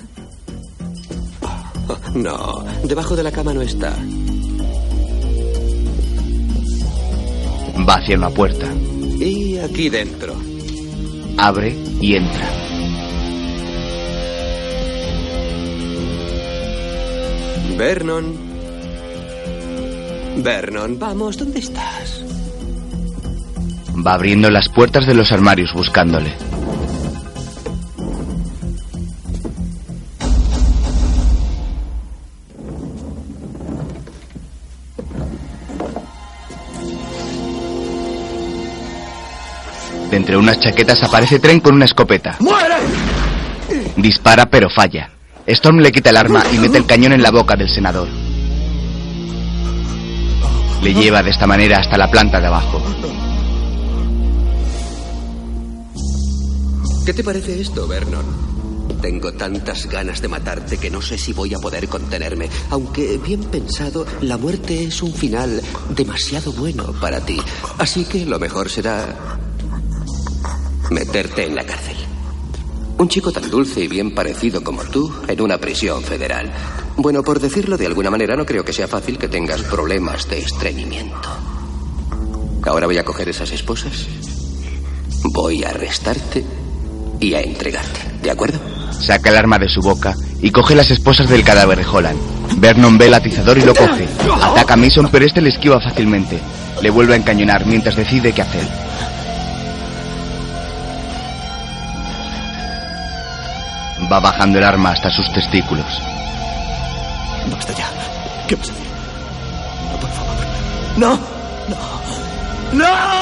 [2.16, 3.95] No, debajo de la cama no está.
[7.88, 8.68] Va hacia una puerta.
[9.20, 10.36] Y aquí dentro.
[11.38, 12.49] Abre y entra.
[17.78, 18.49] Vernon.
[20.44, 22.24] Vernon, vamos, ¿dónde estás?
[24.06, 26.48] Va abriendo las puertas de los armarios buscándole.
[40.30, 42.38] Entre unas chaquetas aparece Tren con una escopeta.
[42.41, 42.76] ¡Muere!
[43.97, 45.10] Dispara pero falla.
[45.47, 48.07] Storm le quita el arma y mete el cañón en la boca del senador.
[50.84, 52.80] Le lleva de esta manera hasta la planta de abajo.
[57.07, 58.26] ¿Qué te parece esto, Vernon?
[59.01, 62.49] Tengo tantas ganas de matarte que no sé si voy a poder contenerme.
[62.69, 67.41] Aunque, bien pensado, la muerte es un final demasiado bueno para ti.
[67.80, 69.15] Así que lo mejor será
[70.91, 71.95] meterte en la cárcel.
[72.98, 76.52] Un chico tan dulce y bien parecido como tú en una prisión federal.
[76.98, 80.40] Bueno, por decirlo de alguna manera, no creo que sea fácil que tengas problemas de
[80.40, 81.30] estreñimiento.
[82.66, 84.07] Ahora voy a coger esas esposas.
[85.34, 86.44] Voy a arrestarte
[87.20, 87.99] y a entregarte.
[88.22, 88.60] ¿De acuerdo?
[88.91, 92.20] Saca el arma de su boca y coge las esposas del cadáver de Holland.
[92.57, 94.07] Vernon ve el atizador y lo coge.
[94.41, 96.38] Ataca a Mason, pero este le esquiva fácilmente.
[96.82, 98.68] Le vuelve a encañonar mientras decide qué hacer.
[104.11, 105.86] Va bajando el arma hasta sus testículos.
[107.52, 107.88] Basta ya.
[108.48, 108.88] ¿Qué vas a hacer?
[109.91, 110.36] No, por favor.
[110.98, 111.19] No.
[111.69, 111.99] No.
[112.73, 113.19] ¡No!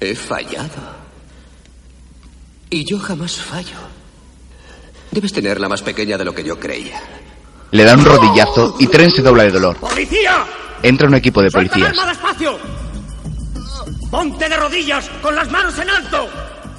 [0.00, 0.96] He fallado.
[2.70, 3.76] Y yo jamás fallo.
[5.10, 7.00] Debes tener la más pequeña de lo que yo creía.
[7.70, 9.76] Le da un rodillazo y Tren se dobla de dolor.
[9.76, 10.44] ¡Policía!
[10.82, 12.85] Entra un equipo de ¡Suelta el policías.
[14.10, 16.28] ¡Ponte de rodillas, con las manos en alto!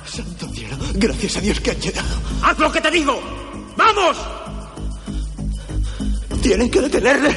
[0.05, 0.77] Santo cielo.
[0.93, 2.07] Gracias a Dios que han llegado.
[2.41, 3.21] ¡Haz lo que te digo!
[3.75, 4.17] ¡Vamos!
[6.41, 7.35] Tienen que detenerle.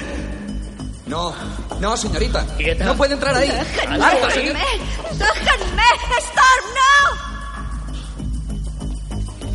[1.06, 1.34] No,
[1.80, 2.46] no, señorita.
[2.84, 3.48] No puede entrar ahí.
[3.48, 4.04] ¡Déjenme!
[4.04, 4.26] Alto.
[4.28, 5.82] ¡Déjenme!
[6.18, 6.66] ¡Storm,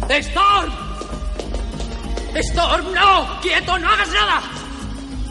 [0.02, 0.16] no!
[0.16, 0.74] ¡Storm!
[2.36, 3.42] ¡Storm, no!
[3.42, 4.44] ¡Quieto, no hagas nada!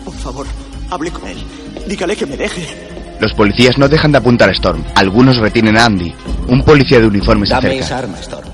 [0.04, 0.46] Por favor,
[0.90, 1.44] hable con él.
[1.86, 2.93] Dígale que me deje.
[3.20, 4.84] Los policías no dejan de apuntar a Storm.
[4.94, 6.12] Algunos retienen a Andy.
[6.48, 7.84] Un policía de uniforme se Dame acerca.
[7.86, 8.48] esa arma, Storm.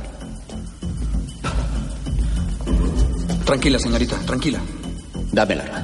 [3.45, 4.61] Tranquila, señorita, tranquila.
[5.33, 5.83] Dame el arma.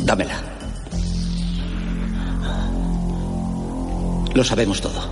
[0.00, 0.34] Dámela.
[4.34, 5.08] Lo sabemos todo.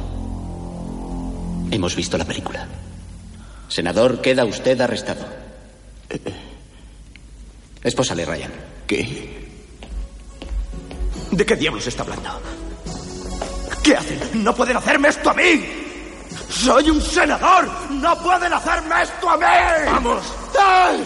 [1.70, 2.66] Hemos visto la película.
[3.68, 5.24] Senador, queda usted arrestado.
[7.82, 8.50] Espósale, Ryan.
[8.86, 9.41] ¿Qué?
[11.32, 12.28] ¿De qué diablos está hablando?
[13.82, 14.44] ¿Qué hacen?
[14.44, 15.66] ¡No pueden hacerme esto a mí!
[16.50, 17.68] ¡Soy un senador!
[17.90, 19.46] ¡No pueden hacerme esto a mí!
[19.86, 20.22] ¡Vamos!
[20.60, 21.04] ¡Ay!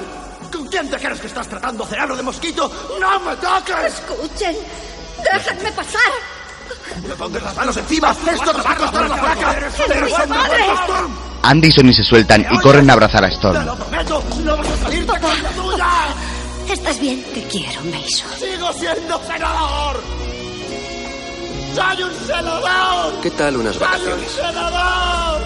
[0.53, 2.71] ¿Con quién te crees que estás tratando, cerano de mosquito?
[3.01, 3.95] ¡No me toques!
[3.95, 4.57] Escuchen,
[5.33, 6.03] déjenme pasar.
[7.07, 8.11] ¡Me pongas las manos encima!
[8.11, 9.57] ¡Esto te va a costar la placa!
[9.57, 9.79] ¡Eres
[10.11, 10.65] mi padre!
[11.43, 13.65] Andy y Sonny se sueltan y corren a abrazar a Storm.
[13.77, 14.25] ¡Prometo!
[14.43, 15.87] ¡No vas a salirte con la tuya!
[16.71, 17.23] ¿Estás bien?
[17.35, 18.31] Te quiero, Mason.
[18.39, 20.01] ¡Sigo siendo senador!
[21.75, 23.21] ¡Soy un senador!
[23.23, 24.31] ¿Qué tal unas ¡Soy un vacaciones?
[24.33, 25.43] senador!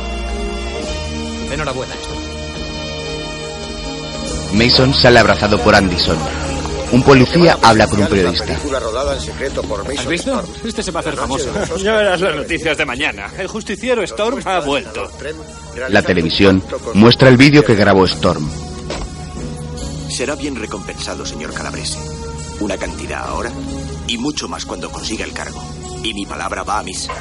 [1.52, 2.20] Enhorabuena, Storm.
[4.54, 6.18] Mason sale abrazado por Anderson.
[6.92, 8.54] Un policía habla con un periodista.
[9.98, 10.42] ¿Has visto?
[10.64, 11.76] Este se va a hacer famoso.
[11.76, 13.30] Ya verás las noticias de mañana.
[13.38, 15.08] El justiciero Storm ha vuelto.
[15.88, 16.62] La televisión
[16.94, 18.50] muestra el vídeo que grabó Storm.
[20.10, 21.98] Será bien recompensado, señor Calabrese.
[22.60, 23.50] Una cantidad ahora
[24.06, 25.62] y mucho más cuando consiga el cargo.
[26.02, 27.12] Y mi palabra va a misa.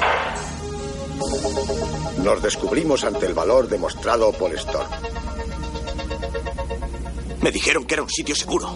[2.22, 4.88] Nos descubrimos ante el valor demostrado por Storm.
[7.40, 8.70] Me dijeron que era un sitio seguro.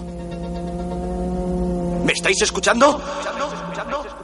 [2.04, 2.98] ¿Me estáis escuchando?
[2.98, 3.46] ¿Escuchando?
[3.46, 3.54] ¿Escuchando?
[3.54, 4.04] ¿Escuchando?
[4.06, 4.23] ¿Escuchando?